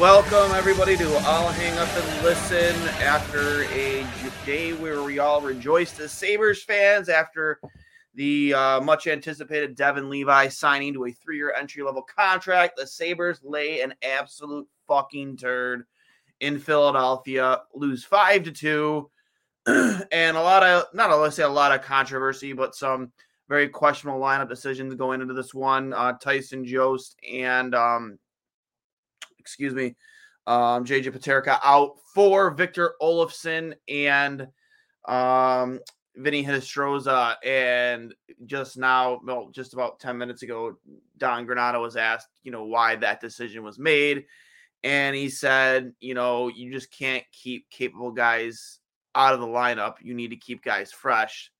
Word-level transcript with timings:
Welcome, 0.00 0.54
everybody, 0.54 0.94
to 0.98 1.06
I'll 1.22 1.48
Hang 1.48 1.78
Up 1.78 1.88
and 1.88 2.22
Listen 2.22 2.76
after 3.00 3.64
a 3.72 4.06
day 4.44 4.74
where 4.74 5.02
we 5.02 5.20
all 5.20 5.40
rejoiced 5.40 5.98
as 6.00 6.12
Sabres 6.12 6.62
fans 6.62 7.08
after 7.08 7.58
the 8.14 8.52
uh, 8.52 8.80
much 8.82 9.06
anticipated 9.06 9.74
Devon 9.74 10.10
Levi 10.10 10.48
signing 10.48 10.92
to 10.92 11.06
a 11.06 11.12
three 11.12 11.38
year 11.38 11.54
entry 11.58 11.82
level 11.82 12.02
contract. 12.02 12.76
The 12.76 12.86
Sabres 12.86 13.40
lay 13.42 13.80
an 13.80 13.94
absolute 14.02 14.68
fucking 14.86 15.38
turd 15.38 15.86
in 16.40 16.58
Philadelphia, 16.58 17.62
lose 17.74 18.04
five 18.04 18.42
to 18.42 18.52
two, 18.52 19.10
and 19.66 20.36
a 20.36 20.42
lot 20.42 20.62
of, 20.62 20.84
not 20.92 21.10
let's 21.18 21.36
say 21.36 21.42
a 21.42 21.48
lot 21.48 21.72
of 21.72 21.80
controversy, 21.80 22.52
but 22.52 22.74
some 22.74 23.12
very 23.48 23.66
questionable 23.66 24.20
lineup 24.20 24.50
decisions 24.50 24.94
going 24.94 25.22
into 25.22 25.32
this 25.32 25.54
one. 25.54 25.94
Uh, 25.94 26.12
Tyson 26.12 26.66
Jost 26.66 27.16
and, 27.26 27.74
um, 27.74 28.18
excuse 29.46 29.74
me, 29.74 29.94
um, 30.48 30.84
JJ 30.84 31.12
Peterka 31.12 31.60
out 31.62 31.92
for 32.12 32.50
Victor 32.50 32.94
Olofsson 33.00 33.74
and 33.88 34.48
um, 35.06 35.78
Vinny 36.16 36.44
Hinostroza. 36.44 37.36
And 37.44 38.12
just 38.46 38.76
now, 38.76 39.20
well, 39.24 39.50
just 39.52 39.72
about 39.72 40.00
10 40.00 40.18
minutes 40.18 40.42
ago, 40.42 40.76
Don 41.16 41.46
Granato 41.46 41.80
was 41.80 41.96
asked, 41.96 42.28
you 42.42 42.50
know, 42.50 42.64
why 42.64 42.96
that 42.96 43.20
decision 43.20 43.62
was 43.62 43.78
made. 43.78 44.24
And 44.82 45.14
he 45.14 45.28
said, 45.28 45.92
you 46.00 46.14
know, 46.14 46.48
you 46.48 46.72
just 46.72 46.90
can't 46.90 47.24
keep 47.30 47.70
capable 47.70 48.10
guys 48.10 48.80
out 49.14 49.32
of 49.32 49.40
the 49.40 49.46
lineup. 49.46 49.94
You 50.02 50.14
need 50.14 50.30
to 50.30 50.36
keep 50.36 50.62
guys 50.62 50.90
fresh. 50.90 51.52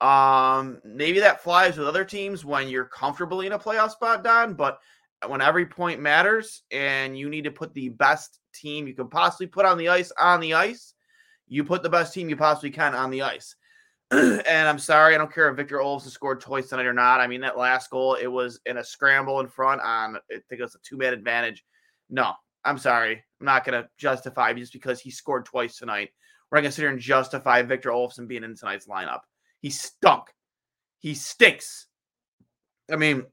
Um, 0.00 0.80
maybe 0.84 1.20
that 1.20 1.42
flies 1.42 1.76
with 1.76 1.86
other 1.86 2.04
teams 2.04 2.44
when 2.44 2.68
you're 2.68 2.86
comfortably 2.86 3.46
in 3.46 3.52
a 3.52 3.58
playoff 3.58 3.90
spot, 3.90 4.24
Don, 4.24 4.54
but 4.54 4.80
when 5.26 5.40
every 5.40 5.66
point 5.66 6.00
matters 6.00 6.62
and 6.70 7.16
you 7.16 7.28
need 7.28 7.44
to 7.44 7.50
put 7.50 7.74
the 7.74 7.90
best 7.90 8.40
team 8.54 8.86
you 8.86 8.94
can 8.94 9.08
possibly 9.08 9.46
put 9.46 9.66
on 9.66 9.78
the 9.78 9.88
ice 9.88 10.12
on 10.18 10.40
the 10.40 10.54
ice, 10.54 10.94
you 11.48 11.64
put 11.64 11.82
the 11.82 11.88
best 11.88 12.14
team 12.14 12.28
you 12.28 12.36
possibly 12.36 12.70
can 12.70 12.94
on 12.94 13.10
the 13.10 13.22
ice. 13.22 13.56
and 14.10 14.68
I'm 14.68 14.78
sorry, 14.78 15.14
I 15.14 15.18
don't 15.18 15.32
care 15.32 15.48
if 15.48 15.56
Victor 15.56 15.78
Olofsson 15.78 16.10
scored 16.10 16.40
twice 16.40 16.68
tonight 16.68 16.86
or 16.86 16.92
not. 16.92 17.20
I 17.20 17.26
mean, 17.26 17.40
that 17.42 17.56
last 17.56 17.90
goal, 17.90 18.14
it 18.14 18.26
was 18.26 18.60
in 18.66 18.76
a 18.76 18.84
scramble 18.84 19.40
in 19.40 19.48
front 19.48 19.80
on, 19.80 20.16
I 20.16 20.34
think 20.48 20.60
it 20.60 20.62
was 20.62 20.74
a 20.74 20.78
two 20.86 20.98
man 20.98 21.14
advantage. 21.14 21.64
No, 22.10 22.32
I'm 22.64 22.78
sorry. 22.78 23.24
I'm 23.40 23.46
not 23.46 23.64
going 23.64 23.82
to 23.82 23.88
justify 23.96 24.52
just 24.52 24.72
because 24.72 25.00
he 25.00 25.10
scored 25.10 25.46
twice 25.46 25.78
tonight. 25.78 26.10
We're 26.50 26.58
not 26.58 26.62
going 26.62 26.70
to 26.70 26.74
sit 26.74 26.82
here 26.82 26.90
and 26.90 27.00
justify 27.00 27.62
Victor 27.62 27.90
Olofsson 27.90 28.28
being 28.28 28.44
in 28.44 28.54
tonight's 28.54 28.86
lineup. 28.86 29.20
He 29.60 29.70
stunk. 29.70 30.24
He 30.98 31.14
stinks. 31.14 31.86
I 32.90 32.96
mean, 32.96 33.24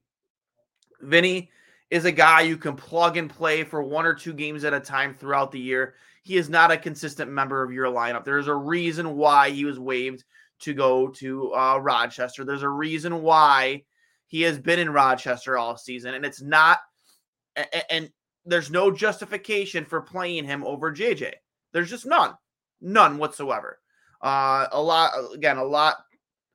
Vinny 1.02 1.52
is 1.90 2.06
a 2.06 2.12
guy 2.12 2.42
you 2.42 2.58
can 2.58 2.76
plug 2.76 3.18
and 3.18 3.30
play 3.30 3.64
for 3.64 3.82
one 3.82 4.06
or 4.06 4.14
two 4.14 4.34
games 4.34 4.64
at 4.64 4.74
a 4.74 4.80
time 4.80 5.14
throughout 5.14 5.52
the 5.52 5.60
year. 5.60 5.96
He 6.24 6.38
is 6.38 6.50
not 6.50 6.72
a 6.72 6.78
consistent 6.78 7.32
member 7.32 7.64
of 7.64 7.72
your 7.72 7.88
lineup. 7.88 8.24
There's 8.24 8.48
a 8.48 8.56
reason 8.56 9.18
why 9.18 9.50
he 9.50 9.66
was 9.66 9.80
waived 9.80 10.24
to 10.60 10.74
go 10.74 11.08
to 11.08 11.54
uh, 11.56 11.78
Rochester. 11.78 12.44
There's 12.44 12.64
a 12.64 12.70
reason 12.70 13.22
why 13.22 13.84
he 14.28 14.42
has 14.44 14.60
been 14.60 14.80
in 14.80 14.92
Rochester 14.92 15.58
all 15.58 15.78
season, 15.78 16.14
and 16.14 16.26
it's 16.26 16.42
not. 16.42 16.80
And, 17.90 18.10
there's 18.46 18.72
no 18.72 18.90
justification 18.90 19.86
for 19.86 20.02
playing 20.02 20.46
him 20.46 20.64
over 20.64 20.92
JJ. 20.92 21.34
There's 21.72 21.90
just 21.90 22.06
none, 22.06 22.34
none 22.82 23.18
whatsoever. 23.18 23.78
Uh, 24.22 24.66
a 24.72 24.82
lot 24.82 25.12
again, 25.36 25.58
a 25.58 25.64
lot, 25.64 25.98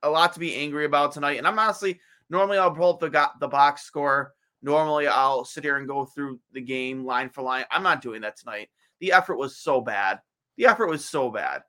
a 0.03 0.09
lot 0.09 0.33
to 0.33 0.39
be 0.39 0.55
angry 0.55 0.85
about 0.85 1.13
tonight. 1.13 1.37
And 1.37 1.47
I'm 1.47 1.57
honestly 1.57 1.99
normally 2.29 2.57
I'll 2.57 2.71
pull 2.71 2.93
up 2.93 2.99
the 2.99 3.09
got 3.09 3.39
the 3.39 3.47
box 3.47 3.83
score 3.83 4.33
Normally, 4.65 5.05
I'll 5.05 5.45
sit 5.45 5.63
here 5.63 5.77
and 5.77 5.87
go 5.87 6.05
through 6.05 6.39
the 6.51 6.59
game 6.59 7.05
line 7.05 7.29
for 7.29 7.43
line. 7.43 7.65
I'm 7.69 7.83
not 7.83 8.01
doing 8.01 8.21
that 8.21 8.35
tonight. 8.35 8.69
The 8.99 9.11
effort 9.11 9.37
was 9.37 9.59
so 9.59 9.79
bad. 9.79 10.21
The 10.57 10.65
effort 10.65 10.87
was 10.87 11.05
so 11.05 11.29
bad. 11.29 11.61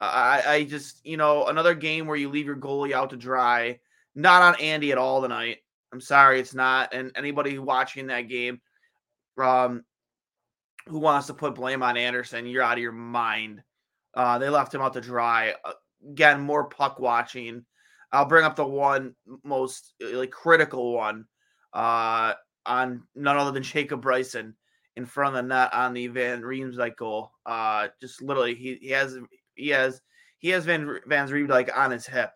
I, 0.00 0.42
I 0.44 0.64
just, 0.64 1.06
you 1.06 1.16
know, 1.16 1.46
another 1.46 1.76
game 1.76 2.08
where 2.08 2.16
you 2.16 2.28
leave 2.28 2.46
your 2.46 2.56
goalie 2.56 2.90
out 2.90 3.10
to 3.10 3.16
dry. 3.16 3.78
Not 4.16 4.42
on 4.42 4.60
Andy 4.60 4.90
at 4.90 4.98
all 4.98 5.22
tonight. 5.22 5.58
I'm 5.92 6.00
sorry, 6.00 6.40
it's 6.40 6.52
not. 6.52 6.92
And 6.92 7.12
anybody 7.14 7.60
watching 7.60 8.08
that 8.08 8.22
game, 8.22 8.60
um, 9.40 9.84
who 10.88 10.98
wants 10.98 11.28
to 11.28 11.34
put 11.34 11.54
blame 11.54 11.84
on 11.84 11.96
Anderson, 11.96 12.46
you're 12.46 12.64
out 12.64 12.76
of 12.76 12.82
your 12.82 12.90
mind. 12.90 13.62
Uh, 14.14 14.38
they 14.38 14.48
left 14.48 14.74
him 14.74 14.82
out 14.82 14.94
to 14.94 15.00
dry. 15.00 15.54
Uh, 15.64 15.74
again, 16.10 16.40
more 16.40 16.64
puck 16.64 16.98
watching. 16.98 17.64
I'll 18.10 18.24
bring 18.24 18.44
up 18.44 18.56
the 18.56 18.66
one 18.66 19.14
most 19.44 19.94
like 20.00 20.32
critical 20.32 20.92
one 20.92 21.26
uh, 21.76 22.32
on 22.64 23.02
none 23.14 23.36
other 23.36 23.52
than 23.52 23.62
Jacob 23.62 24.00
Bryson 24.00 24.54
in 24.96 25.04
front 25.04 25.36
of 25.36 25.44
the 25.44 25.48
net 25.48 25.74
on 25.74 25.92
the 25.92 26.06
Van 26.06 26.40
Riemsdyk 26.40 26.96
goal. 26.96 27.30
Uh, 27.44 27.88
just 28.00 28.22
literally, 28.22 28.54
he, 28.54 28.78
he 28.80 28.88
has 28.90 29.18
he 29.54 29.68
has 29.68 30.00
he 30.38 30.48
has 30.48 30.64
Van 30.64 30.98
Van 31.06 31.28
Riemsdyk 31.28 31.76
on 31.76 31.90
his 31.90 32.06
hip, 32.06 32.32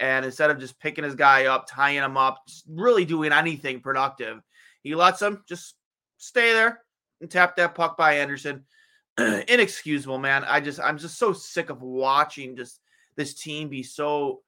and 0.00 0.24
instead 0.24 0.50
of 0.50 0.58
just 0.58 0.80
picking 0.80 1.04
his 1.04 1.14
guy 1.14 1.46
up, 1.46 1.66
tying 1.68 1.98
him 2.02 2.16
up, 2.16 2.42
really 2.66 3.04
doing 3.04 3.30
anything 3.30 3.80
productive, 3.80 4.40
he 4.82 4.94
lets 4.94 5.20
him 5.20 5.44
just 5.46 5.74
stay 6.16 6.54
there 6.54 6.80
and 7.20 7.30
tap 7.30 7.56
that 7.56 7.74
puck 7.74 7.96
by 7.98 8.14
Anderson. 8.14 8.64
Inexcusable, 9.18 10.18
man. 10.18 10.44
I 10.44 10.60
just 10.60 10.80
I'm 10.80 10.96
just 10.96 11.18
so 11.18 11.34
sick 11.34 11.68
of 11.68 11.82
watching 11.82 12.56
just 12.56 12.80
this 13.16 13.34
team 13.34 13.68
be 13.68 13.82
so 13.82 14.40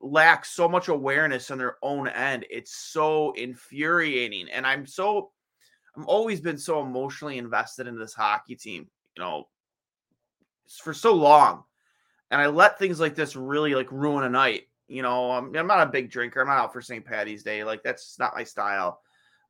lack 0.00 0.44
so 0.44 0.68
much 0.68 0.88
awareness 0.88 1.50
on 1.50 1.58
their 1.58 1.76
own 1.82 2.08
end. 2.08 2.46
It's 2.50 2.74
so 2.74 3.32
infuriating. 3.32 4.48
And 4.50 4.66
I'm 4.66 4.86
so 4.86 5.30
I'm 5.96 6.06
always 6.06 6.40
been 6.40 6.58
so 6.58 6.80
emotionally 6.80 7.38
invested 7.38 7.86
in 7.86 7.98
this 7.98 8.14
hockey 8.14 8.54
team, 8.54 8.88
you 9.16 9.22
know, 9.22 9.48
for 10.82 10.94
so 10.94 11.12
long. 11.12 11.64
And 12.30 12.40
I 12.40 12.46
let 12.46 12.78
things 12.78 13.00
like 13.00 13.14
this 13.14 13.34
really 13.34 13.74
like 13.74 13.90
ruin 13.90 14.24
a 14.24 14.28
night. 14.28 14.68
You 14.86 15.02
know, 15.02 15.32
I'm, 15.32 15.54
I'm 15.56 15.66
not 15.66 15.86
a 15.86 15.90
big 15.90 16.10
drinker. 16.10 16.40
I'm 16.40 16.46
not 16.46 16.58
out 16.58 16.72
for 16.72 16.80
St. 16.80 17.04
Patty's 17.04 17.42
Day. 17.42 17.64
Like 17.64 17.82
that's 17.82 18.18
not 18.18 18.36
my 18.36 18.44
style. 18.44 19.00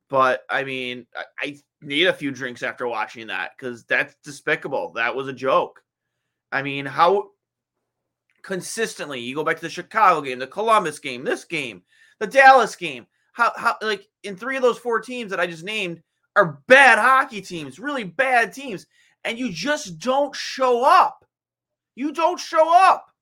But 0.09 0.43
I 0.49 0.65
mean, 0.65 1.07
I, 1.15 1.25
I 1.39 1.57
need 1.83 2.07
a 2.07 2.15
few 2.15 2.31
drinks 2.31 2.63
after 2.63 2.89
watching 2.89 3.27
that 3.27 3.51
because 3.57 3.85
that's 3.85 4.15
despicable. 4.25 4.93
That 4.93 5.15
was 5.15 5.29
a 5.29 5.35
joke. 5.35 5.83
I 6.51 6.63
mean, 6.63 6.87
how 6.87 7.31
consistently. 8.43 9.20
You 9.20 9.35
go 9.35 9.44
back 9.44 9.56
to 9.56 9.62
the 9.62 9.70
Chicago 9.70 10.20
game, 10.20 10.38
the 10.38 10.46
Columbus 10.46 10.99
game, 10.99 11.25
this 11.25 11.44
game, 11.44 11.82
the 12.19 12.26
Dallas 12.26 12.76
game. 12.76 13.06
How 13.32 13.52
how 13.56 13.76
like 13.82 14.08
in 14.25 14.37
three 14.37 14.56
of 14.56 14.62
those 14.62 14.79
four 14.79 15.00
teams 15.00 15.31
that 15.31 15.40
I 15.40 15.46
just 15.46 15.64
named 15.64 16.02
are 16.37 16.61
bad 16.67 16.99
hockey 16.99 17.40
teams, 17.40 17.79
really 17.79 18.05
bad 18.05 18.52
teams, 18.52 18.87
and 19.25 19.38
you 19.38 19.52
just 19.52 19.99
don't 19.99 20.35
show 20.35 20.85
up. 20.85 21.25
You 21.94 22.12
don't 22.12 22.40
show 22.40 22.73
up. 22.73 23.12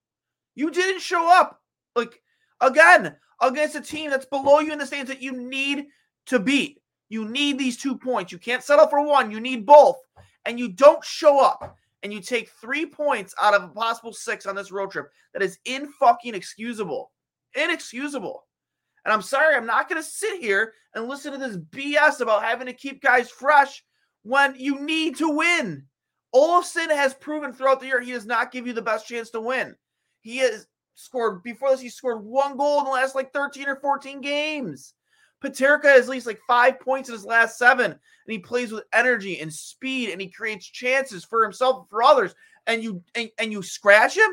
You 0.54 0.70
didn't 0.70 1.02
show 1.02 1.28
up. 1.28 1.60
Like 1.94 2.20
again, 2.60 3.16
against 3.40 3.76
a 3.76 3.80
team 3.80 4.10
that's 4.10 4.26
below 4.26 4.60
you 4.60 4.72
in 4.72 4.78
the 4.78 4.86
stands 4.86 5.10
that 5.10 5.22
you 5.22 5.32
need 5.32 5.86
to 6.26 6.38
beat. 6.38 6.80
You 7.08 7.28
need 7.28 7.58
these 7.58 7.76
two 7.76 7.96
points. 7.96 8.32
You 8.32 8.38
can't 8.38 8.62
settle 8.62 8.88
for 8.88 9.04
one. 9.04 9.30
You 9.30 9.40
need 9.40 9.66
both. 9.66 9.96
And 10.44 10.58
you 10.58 10.68
don't 10.68 11.04
show 11.04 11.40
up 11.44 11.76
and 12.06 12.12
you 12.12 12.20
take 12.20 12.50
three 12.60 12.86
points 12.86 13.34
out 13.42 13.52
of 13.52 13.64
a 13.64 13.68
possible 13.68 14.12
six 14.12 14.46
on 14.46 14.54
this 14.54 14.70
road 14.70 14.92
trip, 14.92 15.10
that 15.32 15.42
is 15.42 15.58
in 15.64 15.88
fucking 15.98 16.36
excusable. 16.36 17.10
Inexcusable. 17.56 18.46
And 19.04 19.12
I'm 19.12 19.22
sorry, 19.22 19.56
I'm 19.56 19.66
not 19.66 19.88
going 19.88 20.00
to 20.00 20.08
sit 20.08 20.40
here 20.40 20.74
and 20.94 21.08
listen 21.08 21.32
to 21.32 21.38
this 21.38 21.56
BS 21.56 22.20
about 22.20 22.44
having 22.44 22.68
to 22.68 22.72
keep 22.72 23.02
guys 23.02 23.28
fresh 23.28 23.82
when 24.22 24.54
you 24.56 24.78
need 24.78 25.16
to 25.16 25.28
win. 25.28 25.84
Olofsson 26.32 26.90
has 26.90 27.12
proven 27.12 27.52
throughout 27.52 27.80
the 27.80 27.86
year 27.86 28.00
he 28.00 28.12
does 28.12 28.24
not 28.24 28.52
give 28.52 28.68
you 28.68 28.72
the 28.72 28.80
best 28.80 29.08
chance 29.08 29.30
to 29.30 29.40
win. 29.40 29.74
He 30.20 30.36
has 30.36 30.68
scored 30.94 31.42
before 31.42 31.72
this. 31.72 31.80
He 31.80 31.88
scored 31.88 32.24
one 32.24 32.56
goal 32.56 32.78
in 32.78 32.84
the 32.84 32.90
last 32.92 33.16
like 33.16 33.32
13 33.32 33.66
or 33.66 33.80
14 33.80 34.20
games. 34.20 34.94
Peterka 35.42 35.84
has 35.84 36.04
at 36.04 36.10
least 36.10 36.26
like 36.26 36.40
five 36.46 36.80
points 36.80 37.08
in 37.08 37.14
his 37.14 37.24
last 37.24 37.58
seven, 37.58 37.90
and 37.90 37.98
he 38.26 38.38
plays 38.38 38.72
with 38.72 38.84
energy 38.92 39.40
and 39.40 39.52
speed, 39.52 40.10
and 40.10 40.20
he 40.20 40.28
creates 40.28 40.66
chances 40.66 41.24
for 41.24 41.42
himself 41.42 41.80
and 41.80 41.88
for 41.88 42.02
others. 42.02 42.34
And 42.66 42.82
you 42.82 43.02
and, 43.14 43.30
and 43.38 43.52
you 43.52 43.62
scratch 43.62 44.16
him, 44.16 44.30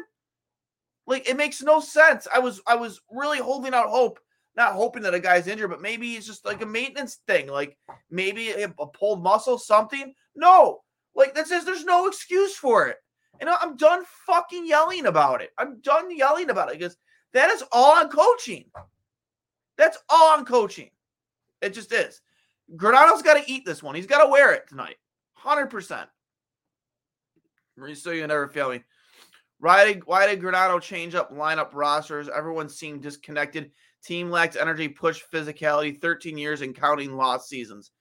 like 1.05 1.29
it 1.29 1.37
makes 1.37 1.61
no 1.61 1.79
sense. 1.79 2.27
I 2.33 2.39
was 2.39 2.61
I 2.65 2.75
was 2.75 3.01
really 3.11 3.39
holding 3.39 3.73
out 3.73 3.89
hope, 3.89 4.19
not 4.55 4.73
hoping 4.73 5.03
that 5.03 5.13
a 5.13 5.19
guy's 5.19 5.47
injured, 5.47 5.69
but 5.69 5.81
maybe 5.81 6.15
it's 6.15 6.25
just 6.25 6.45
like 6.45 6.61
a 6.61 6.65
maintenance 6.65 7.19
thing, 7.27 7.47
like 7.47 7.77
maybe 8.09 8.49
a, 8.51 8.73
a 8.79 8.87
pulled 8.87 9.21
muscle, 9.21 9.57
something. 9.57 10.13
No, 10.35 10.81
like 11.15 11.35
that 11.35 11.47
says 11.47 11.65
there's 11.65 11.85
no 11.85 12.07
excuse 12.07 12.55
for 12.55 12.87
it. 12.87 12.97
And 13.39 13.49
I'm 13.49 13.75
done 13.75 14.03
fucking 14.25 14.65
yelling 14.65 15.05
about 15.07 15.41
it. 15.41 15.51
I'm 15.57 15.81
done 15.81 16.15
yelling 16.15 16.49
about 16.49 16.69
it 16.69 16.79
because 16.79 16.97
that 17.33 17.49
is 17.49 17.63
all 17.71 17.97
on 17.97 18.09
coaching. 18.09 18.65
That's 19.77 19.97
all 20.09 20.37
on 20.37 20.45
coaching. 20.45 20.89
It 21.61 21.73
just 21.73 21.91
is. 21.91 22.21
Granato's 22.75 23.21
got 23.21 23.35
to 23.35 23.51
eat 23.51 23.65
this 23.65 23.83
one. 23.83 23.95
He's 23.95 24.07
got 24.07 24.23
to 24.23 24.29
wear 24.29 24.53
it 24.53 24.67
tonight. 24.67 24.97
100%. 25.41 26.07
Mauricio, 27.79 28.15
you 28.15 28.27
never 28.27 28.47
fail 28.47 28.69
me. 28.69 28.83
Why 29.59 29.85
did, 29.85 30.05
why 30.05 30.27
did 30.27 30.41
Granato 30.41 30.81
change 30.81 31.15
up 31.15 31.33
lineup 31.33 31.69
rosters? 31.73 32.29
Everyone 32.29 32.69
seemed 32.69 33.01
disconnected. 33.01 33.71
Team 34.03 34.29
lacked 34.29 34.57
energy, 34.57 34.89
push 34.89 35.21
physicality, 35.33 35.99
13 35.99 36.37
years 36.37 36.61
and 36.61 36.75
counting 36.75 37.15
lost 37.15 37.47
seasons. 37.47 37.91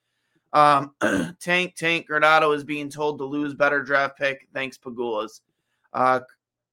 Um, 0.52 0.94
tank, 1.40 1.76
tank, 1.76 2.06
Granado 2.10 2.54
is 2.54 2.64
being 2.64 2.90
told 2.90 3.18
to 3.18 3.24
lose 3.24 3.54
better 3.54 3.82
draft 3.82 4.18
pick. 4.18 4.48
Thanks, 4.52 4.76
Pegulas. 4.76 5.40
Uh, 5.92 6.20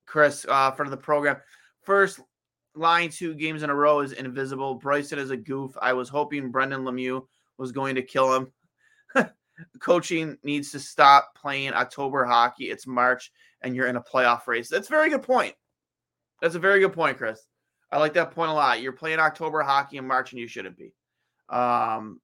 Chris, 0.06 0.46
uh, 0.50 0.72
front 0.72 0.88
of 0.88 0.92
the 0.92 1.04
program. 1.04 1.38
First 1.82 2.20
line 2.80 3.10
two 3.10 3.36
games 3.36 3.64
in 3.64 3.70
a 3.70 3.76
row 3.76 4.00
is 4.00 4.14
invisible. 4.14 4.76
Bryson 4.76 5.20
is 5.20 5.30
a 5.30 5.38
goof. 5.38 5.76
I 5.82 5.94
was 5.94 6.10
hoping 6.10 6.50
Brendan 6.50 6.84
Lemieux 6.84 7.26
was 7.58 7.72
going 7.72 7.96
to 7.96 8.02
kill 8.02 8.34
him. 8.34 8.52
Coaching 9.80 10.38
needs 10.44 10.72
to 10.72 10.80
stop 10.80 11.36
playing 11.36 11.74
October 11.74 12.26
hockey. 12.26 12.70
It's 12.72 12.88
March 12.88 13.32
and 13.62 13.76
you're 13.76 13.88
in 13.88 13.98
a 13.98 14.02
playoff 14.02 14.48
race. 14.48 14.70
That's 14.70 14.88
a 14.88 14.92
very 14.92 15.10
good 15.10 15.24
point. 15.24 15.54
That's 16.42 16.56
a 16.56 16.60
very 16.60 16.80
good 16.80 16.94
point, 16.94 17.18
Chris. 17.18 17.46
I 17.92 17.98
like 17.98 18.14
that 18.14 18.32
point 18.32 18.52
a 18.52 18.54
lot. 18.54 18.82
You're 18.82 18.94
playing 18.94 19.20
October 19.20 19.62
hockey 19.62 19.98
in 19.98 20.08
March 20.08 20.32
and 20.32 20.40
you 20.40 20.48
shouldn't 20.48 20.78
be. 20.78 20.94
Um, 21.50 22.22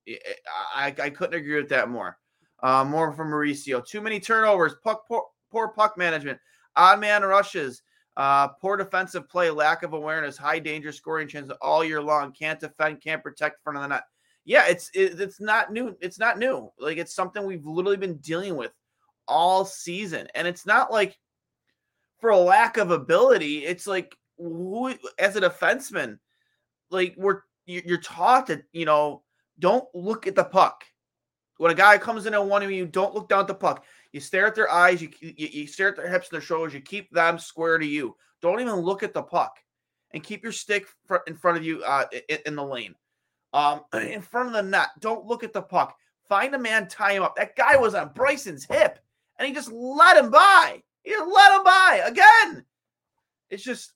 I, 0.74 0.94
I 1.02 1.10
couldn't 1.10 1.40
agree 1.40 1.56
with 1.56 1.70
that 1.70 1.90
more. 1.90 2.18
Uh, 2.62 2.86
more 2.86 3.12
from 3.12 3.30
Mauricio. 3.30 3.86
Too 3.86 4.00
many 4.00 4.20
turnovers, 4.20 4.76
puck, 4.84 5.08
poor, 5.08 5.26
poor 5.52 5.70
puck 5.70 5.98
management, 5.98 6.40
odd 6.76 7.00
man 7.00 7.24
rushes, 7.24 7.82
uh, 8.18 8.48
poor 8.48 8.78
defensive 8.78 9.28
play, 9.28 9.50
lack 9.50 9.84
of 9.84 9.94
awareness, 9.94 10.38
high 10.38 10.60
danger 10.60 10.92
scoring 10.92 11.28
chances 11.28 11.56
all 11.62 11.84
year 11.84 12.02
long. 12.02 12.32
Can't 12.32 12.60
defend, 12.60 13.02
can't 13.02 13.24
protect 13.24 13.62
front 13.64 13.78
of 13.78 13.84
the 13.84 13.90
net. 13.90 14.04
Yeah, 14.46 14.68
it's 14.68 14.90
it, 14.94 15.20
it's 15.20 15.42
not 15.42 15.74
new. 15.74 15.98
It's 16.00 16.20
not 16.20 16.38
new. 16.38 16.72
Like 16.80 16.98
it's 16.98 17.16
something 17.16 17.44
we've 17.44 17.66
literally 17.66 17.98
been 17.98 18.18
dealing 18.18 18.56
with 18.56 18.72
all 19.28 19.66
season, 19.66 20.28
and 20.36 20.48
it's 20.48 20.66
not 20.66 20.92
like 20.92 21.18
for 22.22 22.30
a 22.30 22.38
lack 22.38 22.78
of 22.78 22.92
ability. 22.92 23.66
It's 23.66 23.88
like 23.88 24.16
who, 24.38 24.94
as 25.20 25.36
a 25.36 25.42
defenseman, 25.42 26.20
like 26.92 27.16
we're 27.18 27.42
you're 27.66 27.98
taught 27.98 28.48
that 28.48 28.64
you 28.72 28.86
know 28.86 29.24
don't 29.60 29.88
look 29.94 30.28
at 30.28 30.36
the 30.36 30.44
puck. 30.44 30.84
When 31.58 31.72
a 31.72 31.76
guy 31.76 31.98
comes 31.98 32.26
in 32.26 32.34
and 32.34 32.50
one 32.50 32.64
of 32.64 32.72
you, 32.72 32.86
don't 32.86 33.16
look 33.16 33.30
down 33.30 33.42
at 33.42 33.48
the 33.48 33.56
puck. 33.56 33.86
You 34.16 34.22
stare 34.22 34.48
at 34.48 34.56
their 34.56 34.72
eyes, 34.72 35.02
you, 35.02 35.10
you, 35.20 35.34
you 35.36 35.68
stare 35.68 35.90
at 35.90 35.98
their 35.98 36.08
hips 36.08 36.30
and 36.30 36.38
their 36.38 36.42
shoulders. 36.42 36.74
You 36.74 36.80
keep 36.80 37.12
them 37.12 37.38
square 37.38 37.78
to 37.78 37.86
you. 37.86 38.16
Don't 38.42 38.62
even 38.62 38.76
look 38.76 39.04
at 39.04 39.14
the 39.14 39.22
puck, 39.22 39.58
and 40.12 40.24
keep 40.24 40.42
your 40.42 40.54
stick 40.54 40.88
in 41.28 41.36
front 41.36 41.58
of 41.58 41.66
you 41.66 41.84
uh, 41.84 42.06
in, 42.30 42.38
in 42.46 42.56
the 42.56 42.64
lane, 42.64 42.96
um, 43.52 43.82
in 43.94 44.22
front 44.22 44.48
of 44.48 44.54
the 44.54 44.64
net. 44.64 44.88
Don't 45.02 45.26
look 45.26 45.44
at 45.44 45.52
the 45.52 45.62
puck. 45.62 45.98
Find 46.30 46.56
a 46.56 46.58
man, 46.58 46.88
tie 46.88 47.12
him 47.12 47.24
up. 47.24 47.36
That 47.36 47.58
guy 47.58 47.76
was 47.76 47.94
on 47.94 48.14
Bryson's 48.16 48.64
hip, 48.64 49.00
and 49.38 49.50
he 49.50 49.54
just 49.54 49.70
let 49.70 50.16
him 50.16 50.32
by. 50.32 50.82
He 51.04 51.14
let 51.18 51.54
him 51.54 51.64
by 51.66 52.04
again. 52.06 52.64
It's 53.50 53.66
just, 53.66 53.92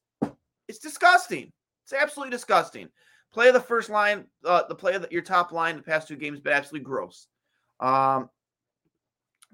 it's 0.68 0.80
disgusting. 0.80 1.50
It's 1.86 1.94
absolutely 1.94 2.31
disgusting. 2.31 2.89
Play 3.31 3.48
of 3.48 3.54
the 3.54 3.62
first 3.62 3.89
line, 3.89 4.25
uh, 4.44 4.63
the 4.68 4.75
play 4.75 4.95
of 4.95 5.04
the, 5.04 5.07
your 5.12 5.21
top 5.21 5.54
line 5.54 5.77
the 5.77 5.81
past 5.81 6.10
two 6.10 6.18
games, 6.18 6.42
but 6.42 6.51
absolutely 6.51 6.83
gross. 6.83 7.27
Um, 7.80 8.30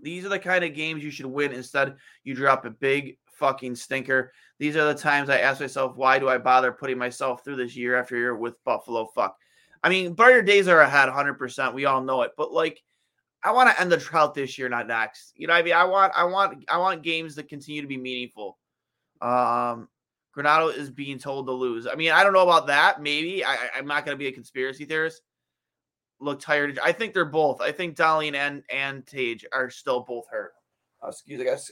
these 0.05 0.23
are 0.23 0.29
the 0.29 0.39
kind 0.39 0.63
of 0.63 0.75
games 0.75 1.03
you 1.03 1.09
should 1.09 1.25
win. 1.25 1.51
Instead, 1.51 1.95
you 2.23 2.35
drop 2.35 2.63
a 2.63 2.69
big 2.69 3.17
fucking 3.25 3.75
stinker. 3.75 4.31
These 4.59 4.75
are 4.75 4.85
the 4.85 4.99
times 4.99 5.29
I 5.29 5.39
ask 5.39 5.59
myself, 5.59 5.95
why 5.95 6.19
do 6.19 6.29
I 6.29 6.37
bother 6.37 6.71
putting 6.71 6.99
myself 6.99 7.43
through 7.43 7.55
this 7.55 7.75
year 7.75 7.97
after 7.97 8.15
year 8.15 8.35
with 8.35 8.63
Buffalo? 8.63 9.07
Fuck. 9.15 9.35
I 9.83 9.89
mean, 9.89 10.13
brighter 10.13 10.43
days 10.43 10.67
are 10.67 10.81
ahead, 10.81 11.09
100%. 11.09 11.73
We 11.73 11.85
all 11.85 12.01
know 12.01 12.21
it. 12.21 12.31
But 12.37 12.53
like, 12.53 12.81
I 13.43 13.51
want 13.51 13.69
to 13.69 13.81
end 13.81 13.91
the 13.91 13.97
drought 13.97 14.35
this 14.35 14.59
year, 14.59 14.69
not 14.69 14.87
next. 14.87 15.33
You 15.35 15.47
know, 15.47 15.53
I 15.53 15.63
mean, 15.63 15.73
I 15.73 15.83
want, 15.83 16.13
I 16.15 16.23
want, 16.23 16.63
I 16.69 16.77
want 16.77 17.01
games 17.01 17.33
that 17.35 17.49
continue 17.49 17.81
to 17.81 17.87
be 17.87 17.97
meaningful. 17.97 18.59
Um, 19.21 19.89
Granato 20.37 20.75
is 20.75 20.91
being 20.91 21.17
told 21.17 21.47
to 21.47 21.51
lose. 21.51 21.87
I 21.87 21.95
mean, 21.95 22.11
I 22.11 22.23
don't 22.23 22.33
know 22.33 22.43
about 22.43 22.67
that. 22.67 23.01
Maybe 23.01 23.43
I, 23.43 23.57
am 23.75 23.87
not 23.87 24.05
going 24.05 24.15
to 24.15 24.19
be 24.19 24.27
a 24.27 24.31
conspiracy 24.31 24.85
theorist. 24.85 25.21
Look 26.19 26.39
tired. 26.39 26.79
I 26.83 26.91
think 26.91 27.13
they're 27.13 27.25
both. 27.25 27.61
I 27.61 27.71
think 27.71 27.97
Dahlin 27.97 28.35
and 28.35 28.63
and 28.69 29.05
Tage 29.05 29.45
are 29.51 29.69
still 29.69 30.01
both 30.01 30.25
hurt. 30.29 30.53
Uh, 31.03 31.09
excuse, 31.09 31.41
I 31.41 31.43
guess. 31.43 31.71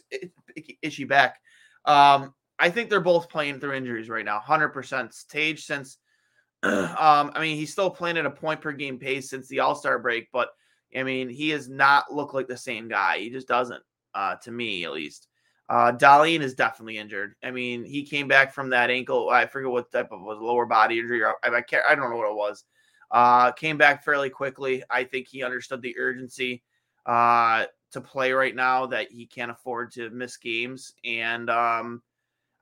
Is 0.81 0.93
she 0.93 1.05
back? 1.05 1.39
Um, 1.85 2.33
I 2.59 2.69
think 2.69 2.89
they're 2.89 3.01
both 3.01 3.29
playing 3.29 3.59
through 3.59 3.73
injuries 3.73 4.09
right 4.09 4.25
now. 4.25 4.39
Hundred 4.39 4.69
percent. 4.69 5.15
Tage 5.29 5.65
since, 5.65 5.97
um, 6.63 7.31
I 7.33 7.39
mean, 7.39 7.57
he's 7.57 7.71
still 7.71 7.89
playing 7.89 8.17
at 8.17 8.25
a 8.25 8.31
point 8.31 8.61
per 8.61 8.71
game 8.71 8.99
pace 8.99 9.29
since 9.29 9.47
the 9.47 9.61
All 9.61 9.75
Star 9.75 9.97
break, 9.99 10.27
but 10.31 10.49
I 10.95 11.03
mean, 11.03 11.29
he 11.29 11.49
has 11.49 11.69
not 11.69 12.13
looked 12.13 12.33
like 12.33 12.47
the 12.47 12.57
same 12.57 12.87
guy. 12.87 13.19
He 13.19 13.29
just 13.29 13.47
doesn't, 13.47 13.81
uh, 14.13 14.35
to 14.43 14.51
me 14.51 14.83
at 14.85 14.93
least. 14.93 15.27
Uh, 15.69 15.91
Dahlin 15.91 16.41
is 16.41 16.53
definitely 16.53 16.97
injured. 16.97 17.35
I 17.43 17.49
mean, 17.49 17.83
he 17.83 18.03
came 18.03 18.27
back 18.27 18.53
from 18.53 18.69
that 18.69 18.89
ankle. 18.89 19.29
I 19.29 19.45
forget 19.45 19.71
what 19.71 19.91
type 19.91 20.11
of 20.11 20.21
was 20.21 20.37
lower 20.39 20.65
body 20.65 20.99
injury. 20.99 21.23
Or, 21.23 21.35
I, 21.43 21.55
I 21.55 21.61
can't. 21.61 21.85
I 21.87 21.95
don't 21.95 22.09
know 22.09 22.17
what 22.17 22.29
it 22.29 22.35
was. 22.35 22.65
Uh, 23.11 23.51
came 23.51 23.77
back 23.77 24.03
fairly 24.03 24.29
quickly. 24.29 24.83
I 24.89 25.03
think 25.03 25.27
he 25.27 25.43
understood 25.43 25.81
the 25.81 25.97
urgency 25.97 26.63
uh, 27.05 27.65
to 27.91 28.01
play 28.01 28.31
right 28.31 28.55
now. 28.55 28.85
That 28.85 29.11
he 29.11 29.25
can't 29.25 29.51
afford 29.51 29.91
to 29.93 30.09
miss 30.09 30.37
games, 30.37 30.93
and 31.03 31.49
um, 31.49 32.01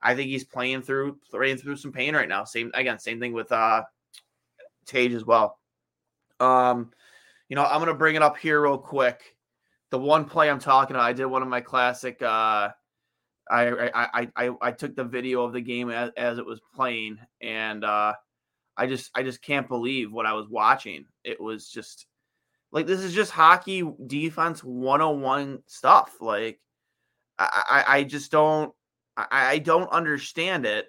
I 0.02 0.14
think 0.14 0.28
he's 0.28 0.44
playing 0.44 0.82
through 0.82 1.18
playing 1.30 1.58
through 1.58 1.76
some 1.76 1.92
pain 1.92 2.14
right 2.14 2.28
now. 2.28 2.44
Same 2.44 2.70
again, 2.74 2.98
same 2.98 3.20
thing 3.20 3.32
with 3.32 3.50
uh, 3.52 3.82
Tage 4.86 5.14
as 5.14 5.24
well. 5.24 5.58
Um, 6.40 6.90
you 7.48 7.56
know, 7.56 7.64
I'm 7.64 7.80
gonna 7.80 7.94
bring 7.94 8.16
it 8.16 8.22
up 8.22 8.36
here 8.36 8.62
real 8.62 8.78
quick. 8.78 9.36
The 9.90 9.98
one 9.98 10.24
play 10.24 10.50
I'm 10.50 10.58
talking 10.58 10.96
about, 10.96 11.04
I 11.04 11.12
did 11.12 11.26
one 11.26 11.42
of 11.42 11.48
my 11.48 11.60
classic. 11.60 12.20
Uh, 12.20 12.70
I 13.50 13.90
I 13.94 14.28
I 14.36 14.50
I 14.60 14.72
took 14.72 14.96
the 14.96 15.04
video 15.04 15.44
of 15.44 15.52
the 15.52 15.60
game 15.60 15.90
as, 15.90 16.10
as 16.16 16.38
it 16.38 16.46
was 16.46 16.60
playing, 16.74 17.18
and 17.40 17.84
uh, 17.84 18.14
I 18.76 18.86
just 18.86 19.10
I 19.14 19.22
just 19.22 19.42
can't 19.42 19.68
believe 19.68 20.12
what 20.12 20.26
I 20.26 20.32
was 20.32 20.48
watching. 20.48 21.04
It 21.24 21.40
was 21.40 21.68
just 21.68 22.06
like 22.70 22.86
this 22.86 23.00
is 23.00 23.14
just 23.14 23.30
hockey 23.30 23.84
defense 24.06 24.64
101 24.64 25.62
stuff. 25.66 26.16
Like 26.20 26.60
I 27.38 27.84
I, 27.88 27.96
I 27.98 28.04
just 28.04 28.30
don't 28.30 28.72
I, 29.16 29.26
I 29.30 29.58
don't 29.58 29.90
understand 29.90 30.66
it. 30.66 30.86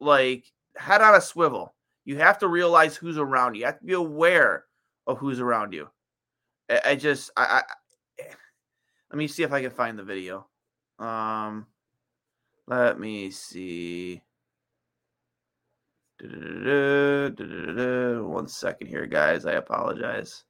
Like 0.00 0.44
head 0.76 1.02
on 1.02 1.14
a 1.14 1.20
swivel. 1.20 1.74
You 2.04 2.18
have 2.18 2.38
to 2.38 2.48
realize 2.48 2.96
who's 2.96 3.18
around 3.18 3.54
you. 3.54 3.60
You 3.60 3.66
have 3.66 3.78
to 3.78 3.86
be 3.86 3.92
aware 3.92 4.64
of 5.06 5.18
who's 5.18 5.40
around 5.40 5.72
you. 5.72 5.88
I, 6.68 6.80
I 6.86 6.96
just 6.96 7.30
I, 7.36 7.62
I 8.20 8.24
let 9.10 9.18
me 9.18 9.28
see 9.28 9.44
if 9.44 9.52
I 9.52 9.62
can 9.62 9.70
find 9.70 9.98
the 9.98 10.02
video. 10.02 10.46
Um, 10.98 11.66
let 12.66 12.98
me 12.98 13.30
see. 13.30 14.22
One 16.22 17.34
second 18.46 18.86
here, 18.86 19.06
guys. 19.06 19.44
I 19.44 19.52
apologize. 19.52 20.44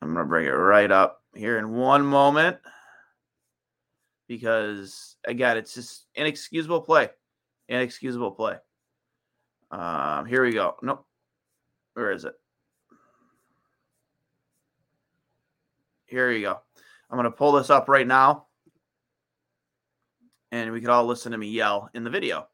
I'm 0.00 0.14
going 0.14 0.24
to 0.24 0.28
bring 0.28 0.46
it 0.46 0.50
right 0.50 0.90
up 0.90 1.22
here 1.34 1.58
in 1.58 1.72
one 1.72 2.06
moment 2.06 2.56
because, 4.26 5.16
again, 5.26 5.58
it's 5.58 5.74
just 5.74 6.06
inexcusable 6.14 6.80
play. 6.80 7.10
Inexcusable 7.68 8.30
play. 8.30 8.56
Um, 9.70 10.24
here 10.26 10.42
we 10.42 10.52
go. 10.52 10.76
Nope. 10.82 11.04
Where 11.92 12.12
is 12.12 12.24
it? 12.24 12.34
Here 16.06 16.30
you 16.30 16.42
go. 16.42 16.60
I'm 17.10 17.18
going 17.18 17.24
to 17.24 17.30
pull 17.30 17.52
this 17.52 17.70
up 17.70 17.88
right 17.88 18.06
now 18.06 18.46
and 20.50 20.70
we 20.72 20.80
could 20.80 20.90
all 20.90 21.04
listen 21.04 21.32
to 21.32 21.38
me 21.38 21.48
yell 21.48 21.90
in 21.94 22.04
the 22.04 22.10
video. 22.10 22.46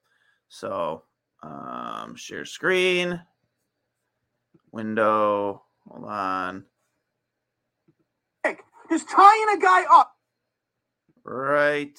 So, 0.49 1.05
um, 1.43 2.15
share 2.17 2.45
screen, 2.45 3.21
window, 4.73 5.63
hold 5.87 6.05
on. 6.05 6.65
Just 8.91 9.09
tying 9.09 9.47
a 9.57 9.61
guy 9.61 9.85
up. 9.89 10.13
Right 11.23 11.97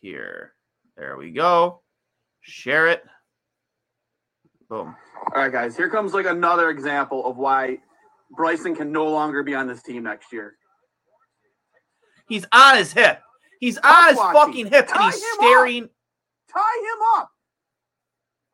here. 0.00 0.54
There 0.96 1.18
we 1.18 1.32
go. 1.32 1.82
Share 2.40 2.88
it. 2.88 3.04
Boom. 4.70 4.96
All 5.34 5.42
right, 5.42 5.52
guys. 5.52 5.76
Here 5.76 5.90
comes 5.90 6.14
like 6.14 6.24
another 6.24 6.70
example 6.70 7.26
of 7.26 7.36
why 7.36 7.78
Bryson 8.34 8.74
can 8.74 8.90
no 8.90 9.06
longer 9.06 9.42
be 9.42 9.54
on 9.54 9.66
this 9.66 9.82
team 9.82 10.04
next 10.04 10.32
year. 10.32 10.54
He's 12.26 12.46
on 12.50 12.78
his 12.78 12.90
hip. 12.90 13.20
He's 13.60 13.76
on 13.78 14.08
his 14.08 14.18
fucking 14.18 14.66
hip 14.68 14.88
and 14.94 15.12
he's 15.12 15.22
staring. 15.34 15.84
Up. 15.84 15.90
Tie 16.54 16.80
him 16.80 16.98
up. 17.16 17.30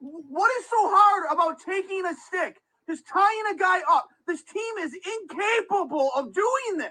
What 0.01 0.51
is 0.59 0.65
so 0.67 0.77
hard 0.81 1.25
about 1.31 1.59
taking 1.61 2.05
a 2.07 2.15
stick, 2.27 2.57
just 2.89 3.05
tying 3.13 3.55
a 3.55 3.59
guy 3.59 3.81
up? 3.91 4.07
This 4.27 4.43
team 4.43 4.79
is 4.81 4.95
incapable 4.95 6.11
of 6.17 6.33
doing 6.33 6.79
this. 6.79 6.91